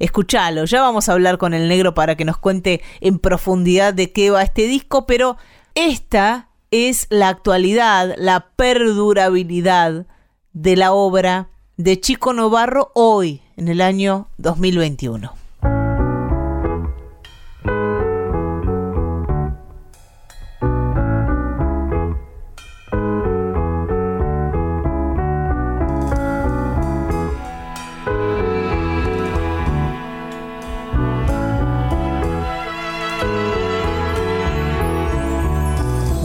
Escuchalo, 0.00 0.64
ya 0.64 0.80
vamos 0.80 1.08
a 1.08 1.12
hablar 1.12 1.38
con 1.38 1.54
el 1.54 1.68
negro 1.68 1.94
para 1.94 2.16
que 2.16 2.24
nos 2.24 2.38
cuente 2.38 2.82
en 3.00 3.20
profundidad 3.20 3.94
de 3.94 4.10
qué 4.10 4.32
va 4.32 4.42
este 4.42 4.62
disco, 4.62 5.06
pero 5.06 5.36
esta 5.76 6.48
es 6.72 7.06
la 7.08 7.28
actualidad, 7.28 8.16
la 8.18 8.48
perdurabilidad 8.56 10.06
de 10.52 10.74
la 10.74 10.90
obra 10.90 11.50
de 11.76 12.00
Chico 12.00 12.32
Novarro 12.32 12.90
hoy, 12.96 13.42
en 13.56 13.68
el 13.68 13.80
año 13.80 14.28
2021. 14.38 15.39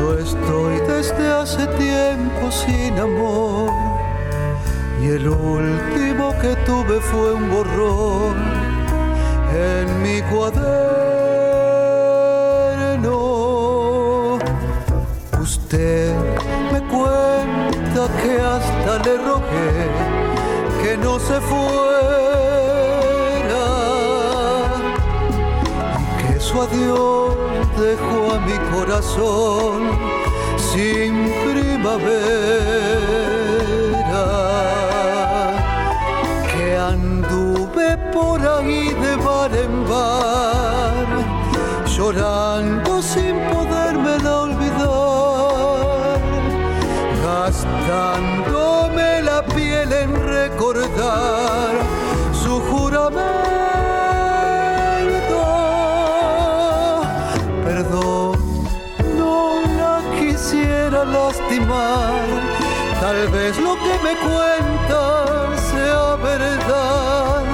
Yo 0.00 0.18
estoy 0.18 0.80
desde 0.88 1.30
hace 1.30 1.66
tiempo 1.66 2.50
sin 2.50 2.98
amor 2.98 3.70
y 5.02 5.08
el 5.08 5.28
último 5.28 6.32
que 6.40 6.56
tuve 6.64 7.00
fue 7.00 7.34
un 7.34 7.50
borrón 7.50 8.36
en 9.52 10.02
mi 10.02 10.22
cuaderno. 10.22 10.78
Usted 15.38 16.14
me 16.72 16.80
cuenta 16.88 18.08
que 18.22 18.40
hasta 18.40 18.98
le 19.04 19.18
rogué 19.18 19.90
que 20.82 20.96
no 20.96 21.18
se 21.18 21.38
fuera 21.42 21.60
y 26.00 26.02
que 26.32 26.40
su 26.40 26.62
adiós 26.62 27.49
dejó 27.80 28.32
a 28.34 28.40
mi 28.40 28.58
corazón 28.74 29.98
sin 30.72 31.12
primavera. 31.44 32.00
Que 36.52 36.76
anduve 36.76 37.96
por 38.12 38.38
ahí 38.40 38.92
de 39.04 39.16
bar 39.16 39.52
en 39.64 39.74
bar, 39.88 41.06
llorando 41.86 43.02
sin 43.02 43.34
poderme 43.52 44.14
olvidar, 44.28 46.20
gastándome 47.24 48.29
me 64.10 64.16
cuenta 64.16 65.56
sea 65.70 66.16
verdad. 66.16 67.44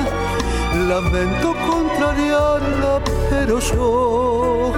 Lamento 0.89 1.55
contrariarla, 1.67 3.01
pero 3.31 3.59
yo 3.59 4.73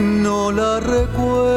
no 0.00 0.52
la 0.52 0.80
recuerdo. 0.80 1.47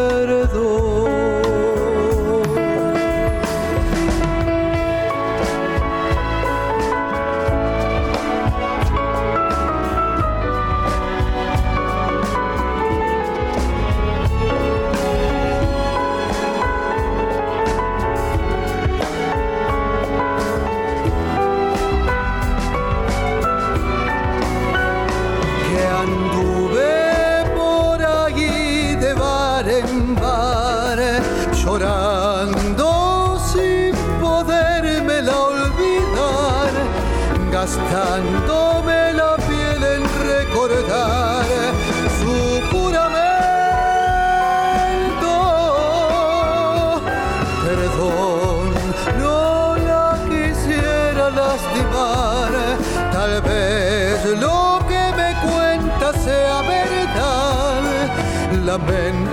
Lamento 58.72 59.31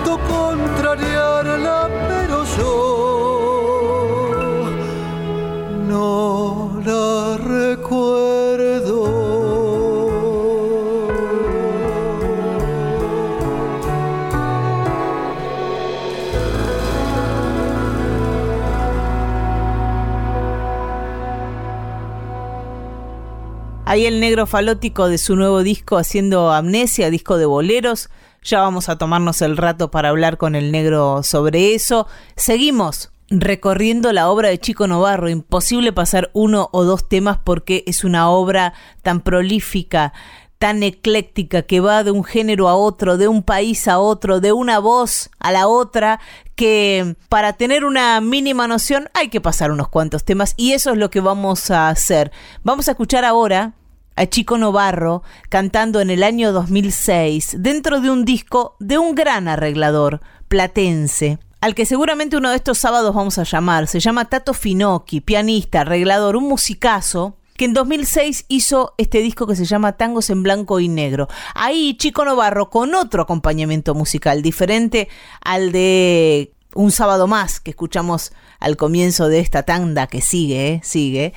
Ahí 23.89 24.05
el 24.05 24.19
negro 24.19 24.45
falótico 24.45 25.09
de 25.09 25.17
su 25.17 25.35
nuevo 25.35 25.63
disco 25.63 25.97
haciendo 25.97 26.51
Amnesia, 26.51 27.09
disco 27.09 27.39
de 27.39 27.47
boleros. 27.47 28.11
Ya 28.43 28.61
vamos 28.61 28.87
a 28.87 28.99
tomarnos 28.99 29.41
el 29.41 29.57
rato 29.57 29.89
para 29.89 30.09
hablar 30.09 30.37
con 30.37 30.53
el 30.53 30.71
negro 30.71 31.23
sobre 31.23 31.73
eso. 31.73 32.05
Seguimos 32.35 33.09
recorriendo 33.31 34.13
la 34.13 34.29
obra 34.29 34.49
de 34.49 34.59
Chico 34.59 34.85
Novarro. 34.85 35.27
Imposible 35.27 35.91
pasar 35.91 36.29
uno 36.33 36.69
o 36.71 36.83
dos 36.83 37.09
temas 37.09 37.39
porque 37.43 37.83
es 37.87 38.03
una 38.03 38.29
obra 38.29 38.75
tan 39.01 39.21
prolífica, 39.21 40.13
tan 40.59 40.83
ecléctica, 40.83 41.61
que 41.61 41.79
va 41.79 42.03
de 42.03 42.11
un 42.11 42.25
género 42.25 42.67
a 42.67 42.75
otro, 42.75 43.17
de 43.17 43.29
un 43.29 43.43
país 43.43 43.87
a 43.87 43.97
otro, 43.97 44.41
de 44.41 44.51
una 44.51 44.77
voz 44.79 45.31
a 45.39 45.53
la 45.53 45.67
otra, 45.67 46.19
que 46.55 47.15
para 47.29 47.53
tener 47.53 47.85
una 47.85 48.19
mínima 48.19 48.67
noción 48.67 49.09
hay 49.13 49.29
que 49.29 49.39
pasar 49.39 49.71
unos 49.71 49.87
cuantos 49.87 50.25
temas 50.25 50.53
y 50.57 50.73
eso 50.73 50.91
es 50.91 50.97
lo 50.97 51.09
que 51.09 51.21
vamos 51.21 51.71
a 51.71 51.87
hacer. 51.87 52.33
Vamos 52.63 52.89
a 52.89 52.91
escuchar 52.91 53.23
ahora 53.23 53.73
a 54.17 54.25
Chico 54.25 54.57
Novarro 54.57 55.23
cantando 55.47 56.01
en 56.01 56.09
el 56.09 56.23
año 56.23 56.51
2006 56.51 57.55
dentro 57.59 58.01
de 58.01 58.11
un 58.11 58.25
disco 58.25 58.75
de 58.79 58.97
un 58.97 59.15
gran 59.15 59.47
arreglador 59.47 60.19
platense 60.49 61.39
al 61.61 61.73
que 61.73 61.85
seguramente 61.85 62.35
uno 62.35 62.49
de 62.49 62.57
estos 62.57 62.77
sábados 62.77 63.15
vamos 63.15 63.37
a 63.37 63.43
llamar. 63.43 63.87
Se 63.87 63.99
llama 63.99 64.25
Tato 64.25 64.53
Finocchi, 64.53 65.21
pianista, 65.21 65.81
arreglador, 65.81 66.35
un 66.35 66.47
musicazo 66.47 67.38
que 67.59 67.65
en 67.65 67.73
2006 67.73 68.45
hizo 68.47 68.95
este 68.97 69.19
disco 69.19 69.45
que 69.45 69.57
se 69.57 69.65
llama 69.65 69.97
Tangos 69.97 70.29
en 70.29 70.43
Blanco 70.43 70.79
y 70.79 70.87
Negro. 70.87 71.27
Ahí 71.55 71.97
Chico 71.97 72.23
Novarro 72.23 72.69
con 72.69 72.95
otro 72.95 73.21
acompañamiento 73.21 73.93
musical 73.93 74.41
diferente 74.41 75.09
al 75.41 75.73
de 75.73 76.53
Un 76.73 76.91
sábado 76.91 77.27
más 77.27 77.59
que 77.59 77.71
escuchamos 77.71 78.31
al 78.61 78.77
comienzo 78.77 79.27
de 79.27 79.39
esta 79.39 79.63
tanda 79.63 80.07
que 80.07 80.21
sigue, 80.21 80.75
¿eh? 80.75 80.81
sigue. 80.85 81.33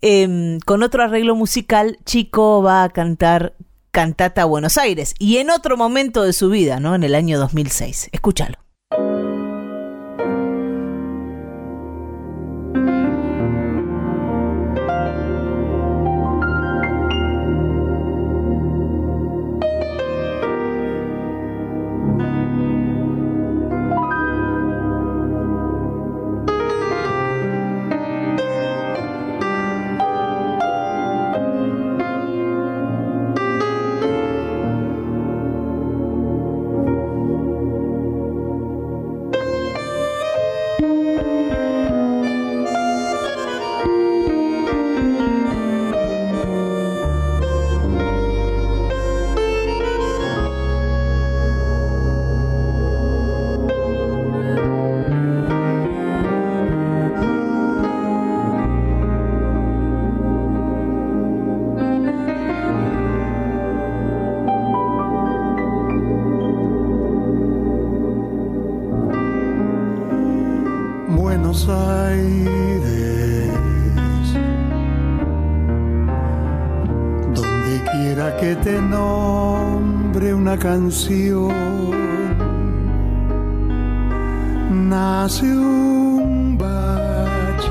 Eh, 0.00 0.58
con 0.64 0.84
otro 0.84 1.02
arreglo 1.02 1.34
musical, 1.34 1.98
Chico 2.04 2.62
va 2.62 2.84
a 2.84 2.90
cantar 2.90 3.56
Cantata 3.90 4.44
Buenos 4.44 4.78
Aires 4.78 5.12
y 5.18 5.38
en 5.38 5.50
otro 5.50 5.76
momento 5.76 6.22
de 6.22 6.34
su 6.34 6.50
vida, 6.50 6.78
¿no? 6.78 6.94
En 6.94 7.02
el 7.02 7.16
año 7.16 7.36
2006. 7.36 8.10
Escúchalo. 8.12 8.67
Canción, 80.88 81.92
nace 84.88 85.44
un 85.44 86.56
bache 86.56 87.68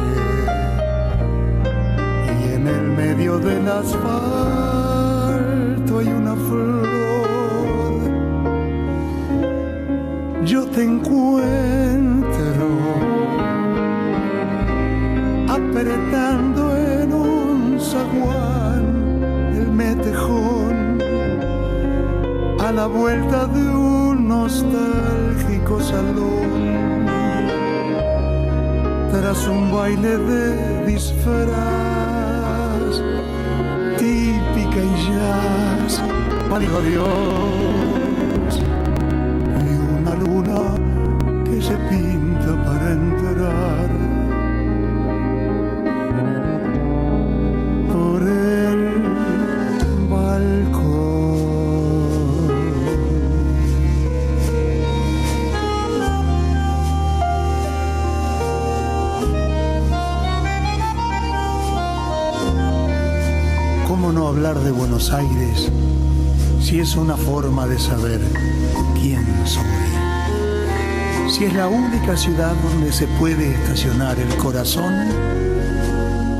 y 2.39 2.53
en 2.53 2.68
el 2.68 2.84
medio 2.91 3.39
del 3.39 3.68
asfalto 3.68 4.11
hay 5.97 6.07
una 6.09 6.36
flor. 6.36 8.01
Yo 10.45 10.68
te 10.68 10.84
encuentro 10.84 11.76
la 22.78 22.86
vuelta 22.86 23.47
de 23.47 23.67
un 23.67 24.28
nostálgico 24.28 25.82
salón. 25.82 27.07
Tras 29.11 29.47
un 29.47 29.71
baile 29.71 30.15
de 30.30 30.86
disfraz 30.86 31.47
típica 33.97 34.80
y 34.91 34.93
jazz 35.07 36.03
dijo 36.59 36.80
Dios 36.82 38.07
Aires 65.12 65.72
si 66.62 66.80
es 66.80 66.97
una 66.97 67.16
forma 67.16 67.66
de 67.66 67.80
saber 67.80 68.20
quién 68.99 69.26
soy? 69.45 69.64
Si 71.30 71.45
es 71.45 71.53
la 71.53 71.68
única 71.68 72.18
ciudad 72.18 72.53
donde 72.55 72.91
se 72.91 73.08
puede 73.20 73.53
estacionar 73.53 74.20
el 74.20 74.36
corazón 74.36 74.93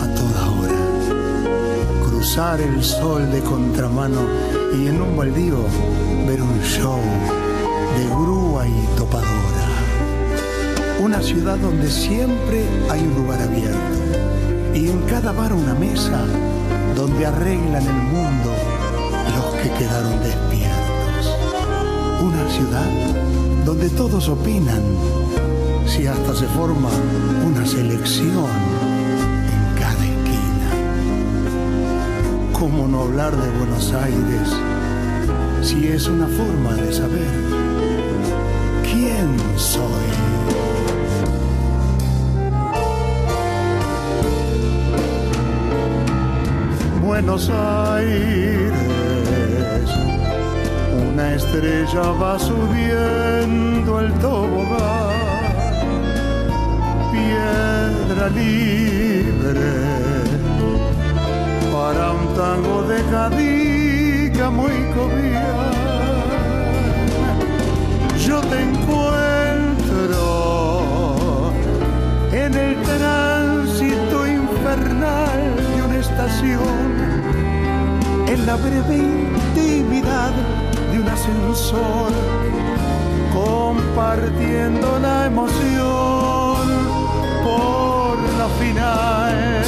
a 0.02 0.08
toda 0.16 0.50
hora, 0.52 2.10
cruzar 2.10 2.60
el 2.60 2.84
sol 2.84 3.32
de 3.32 3.40
contramano 3.42 4.20
y 4.78 4.88
en 4.88 5.02
un 5.02 5.16
baldío 5.16 5.64
ver 6.28 6.42
un 6.42 6.62
show 6.62 7.00
de 7.98 8.06
grúa 8.06 8.68
y 8.68 8.98
topadora. 8.98 9.68
Una 11.00 11.22
ciudad 11.22 11.58
donde 11.58 11.90
siempre 11.90 12.66
hay 12.90 13.02
un 13.02 13.16
lugar 13.16 13.42
abierto 13.42 13.78
y 14.74 14.90
en 14.90 15.00
cada 15.04 15.32
bar 15.32 15.54
una 15.54 15.74
mesa 15.74 16.26
donde 16.96 17.26
arreglan 17.26 17.86
el 17.86 17.94
mundo 17.94 18.57
que 19.68 19.74
quedaron 19.84 20.20
despiertos. 20.24 21.36
Una 22.22 22.50
ciudad 22.50 22.90
donde 23.66 23.90
todos 23.90 24.30
opinan, 24.30 24.82
si 25.86 26.08
hasta 26.08 26.34
se 26.34 26.46
forma 26.48 26.90
una 27.46 27.66
selección 27.66 28.50
en 29.56 29.76
cada 29.80 30.06
esquina. 30.06 30.70
¿Cómo 32.54 32.88
no 32.88 33.02
hablar 33.02 33.36
de 33.36 33.50
Buenos 33.58 33.92
Aires 33.94 34.50
si 35.62 35.88
es 35.88 36.08
una 36.08 36.28
forma 36.28 36.74
de 36.76 36.94
saber 36.94 37.34
quién 38.84 39.38
soy? 39.58 40.38
Buenos 47.04 47.50
Aires, 47.50 48.67
una 51.18 51.34
estrella 51.34 52.12
va 52.22 52.38
subiendo 52.38 54.00
el 54.02 54.14
tobogán, 54.20 55.16
piedra 57.12 58.30
libre 58.30 59.72
para 61.74 62.12
un 62.12 62.26
tango 62.36 62.84
de 62.84 63.02
Cadiga 63.10 64.52
muy 64.52 64.76
cobian. 64.94 65.72
Yo 68.28 68.40
te 68.42 68.62
encuentro 68.70 70.22
en 72.32 72.54
el 72.54 72.76
tránsito 72.84 74.28
infernal 74.28 75.56
de 75.76 75.82
una 75.82 75.98
estación 75.98 76.88
en 78.28 78.46
la 78.46 78.56
breve 78.56 78.98
intimidad 78.98 80.67
ascensor, 81.18 82.12
compartiendo 83.34 84.88
la 85.00 85.26
emoción 85.26 86.66
por 87.48 88.14
la 88.40 88.48
final 88.60 89.64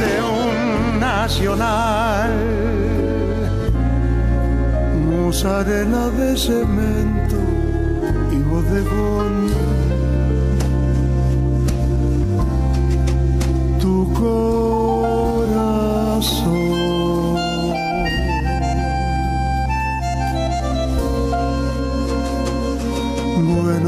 de 0.00 0.12
un 0.40 0.54
nacional. 1.00 2.32
Musarela 5.08 6.04
de 6.10 6.36
cemento 6.36 7.40
y 8.30 8.38
bodegón. 8.50 9.34
Tu 13.80 13.94
corazón. 15.32 15.62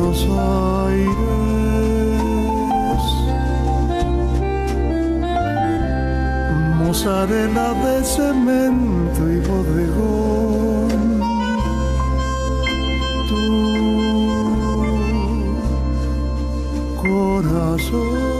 Buenos 0.04 0.28
Aires. 0.86 1.14
Mozzarella 6.78 7.68
de 7.82 8.04
cemento 8.04 9.22
y 9.32 9.38
bodegón. 9.48 10.90
Tu 13.28 13.44
corazón. 17.00 18.33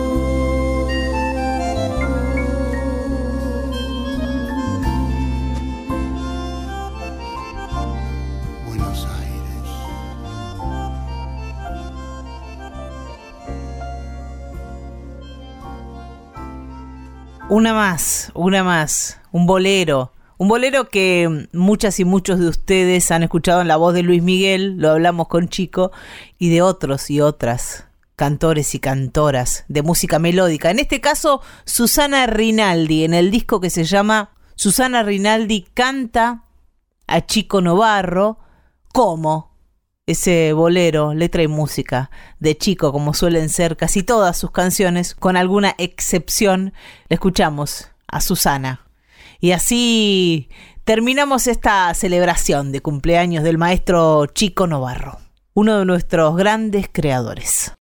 Una 17.55 17.73
más, 17.73 18.33
una 18.35 18.65
más, 18.65 19.21
un 19.31 19.47
bolero. 19.47 20.11
Un 20.39 20.49
bolero 20.49 20.89
que 20.89 21.47
muchas 21.53 22.01
y 22.01 22.05
muchos 22.05 22.41
de 22.41 22.49
ustedes 22.49 23.13
han 23.13 23.23
escuchado 23.23 23.61
en 23.61 23.69
la 23.69 23.77
voz 23.77 23.95
de 23.95 24.03
Luis 24.03 24.25
Miguel, 24.25 24.77
lo 24.77 24.91
hablamos 24.91 25.29
con 25.29 25.49
Chico, 25.49 25.93
y 26.37 26.51
de 26.51 26.63
otros 26.63 27.11
y 27.13 27.21
otras 27.21 27.87
cantores 28.17 28.75
y 28.75 28.81
cantoras 28.81 29.67
de 29.69 29.83
música 29.83 30.19
melódica. 30.19 30.73
En 30.73 30.81
este 30.81 31.01
caso, 31.01 31.43
Susana 31.65 32.27
Rinaldi, 32.27 33.05
en 33.05 33.15
el 33.15 33.31
disco 33.31 33.61
que 33.61 33.71
se 33.71 33.85
llama 33.85 34.31
Susana 34.57 35.05
Rinaldi 35.05 35.65
canta 35.75 36.43
a 37.07 37.25
Chico 37.25 37.61
Novarro 37.61 38.41
como 38.93 39.54
ese 40.07 40.53
bolero, 40.53 41.15
letra 41.15 41.43
y 41.43 41.49
música 41.49 42.11
de 42.39 42.57
Chico, 42.57 42.93
como 42.93 43.15
suelen 43.15 43.49
ser 43.49 43.77
casi 43.77 44.03
todas 44.03 44.37
sus 44.37 44.51
canciones, 44.51 45.15
con 45.15 45.37
alguna 45.37 45.75
excepción, 45.79 46.75
le 47.09 47.15
escuchamos 47.15 47.89
a 48.07 48.21
Susana. 48.21 48.87
Y 49.41 49.53
así 49.53 50.49
terminamos 50.85 51.47
esta 51.47 51.93
celebración 51.95 52.71
de 52.73 52.81
cumpleaños 52.81 53.45
del 53.45 53.57
maestro 53.59 54.27
Chico 54.27 54.67
Novarro, 54.67 55.19
uno 55.55 55.79
de 55.79 55.85
nuestros 55.87 56.37
grandes 56.37 56.89
creadores. 56.93 57.73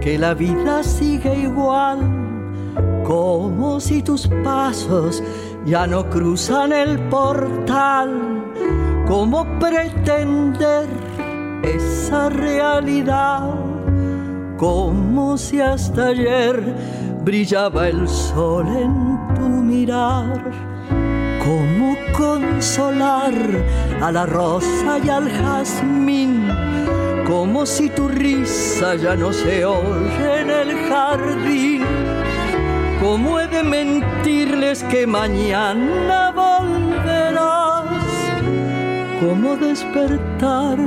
Que 0.00 0.18
la 0.18 0.34
vida 0.34 0.82
sigue 0.82 1.34
igual? 1.40 1.98
Como 3.04 3.80
si 3.80 4.02
tus 4.02 4.28
pasos 4.42 5.22
ya 5.64 5.86
no 5.86 6.08
cruzan 6.10 6.72
el 6.72 6.98
portal. 7.08 8.10
¿Cómo 9.06 9.46
pretender 9.58 10.88
esa 11.62 12.28
realidad? 12.28 13.50
Como 14.58 15.38
si 15.38 15.60
hasta 15.60 16.08
ayer 16.08 16.62
brillaba 17.24 17.88
el 17.88 18.08
sol 18.08 18.66
en 18.68 19.18
tu 19.34 19.48
mirar. 19.48 20.42
¿Cómo 21.44 21.94
consolar 22.16 23.34
a 24.00 24.12
la 24.12 24.26
rosa 24.26 24.98
y 25.02 25.08
al 25.08 25.30
jazmín? 25.30 26.83
Como 27.26 27.64
si 27.64 27.88
tu 27.88 28.08
risa 28.08 28.96
ya 28.96 29.16
no 29.16 29.32
se 29.32 29.64
oye 29.64 30.40
en 30.40 30.50
el 30.50 30.88
jardín. 30.88 31.82
¿Cómo 33.00 33.40
he 33.40 33.46
de 33.48 33.62
mentirles 33.62 34.84
que 34.84 35.06
mañana 35.06 36.30
volverás? 36.30 37.86
¿Cómo 39.20 39.56
despertar 39.56 40.78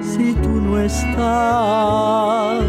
si 0.00 0.32
tú 0.34 0.60
no 0.60 0.80
estás? 0.80 2.64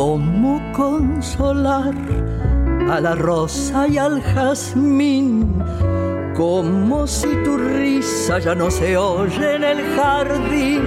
¿Cómo 0.00 0.62
consolar 0.72 1.92
a 2.88 3.00
la 3.02 3.14
rosa 3.14 3.86
y 3.86 3.98
al 3.98 4.22
jazmín? 4.22 5.62
Como 6.34 7.06
si 7.06 7.28
tu 7.44 7.58
risa 7.58 8.38
ya 8.38 8.54
no 8.54 8.70
se 8.70 8.96
oye 8.96 9.56
en 9.56 9.62
el 9.62 9.82
jardín. 9.94 10.80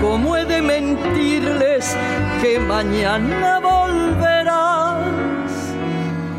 ¿Cómo 0.00 0.36
he 0.36 0.44
de 0.44 0.62
mentirles 0.62 1.96
que 2.40 2.60
mañana 2.60 3.58
volverás? 3.58 5.02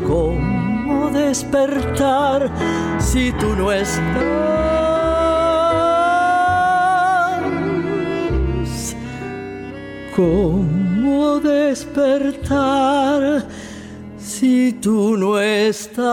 ¿Cómo 0.06 1.10
despertar 1.10 2.50
si 2.98 3.32
tú 3.32 3.54
no 3.54 3.70
estás? 3.70 4.24
¿Cómo 10.16 10.75
despertar 11.40 13.20
si 14.18 14.72
tú 14.72 15.16
no 15.16 15.38
estás? 15.38 16.06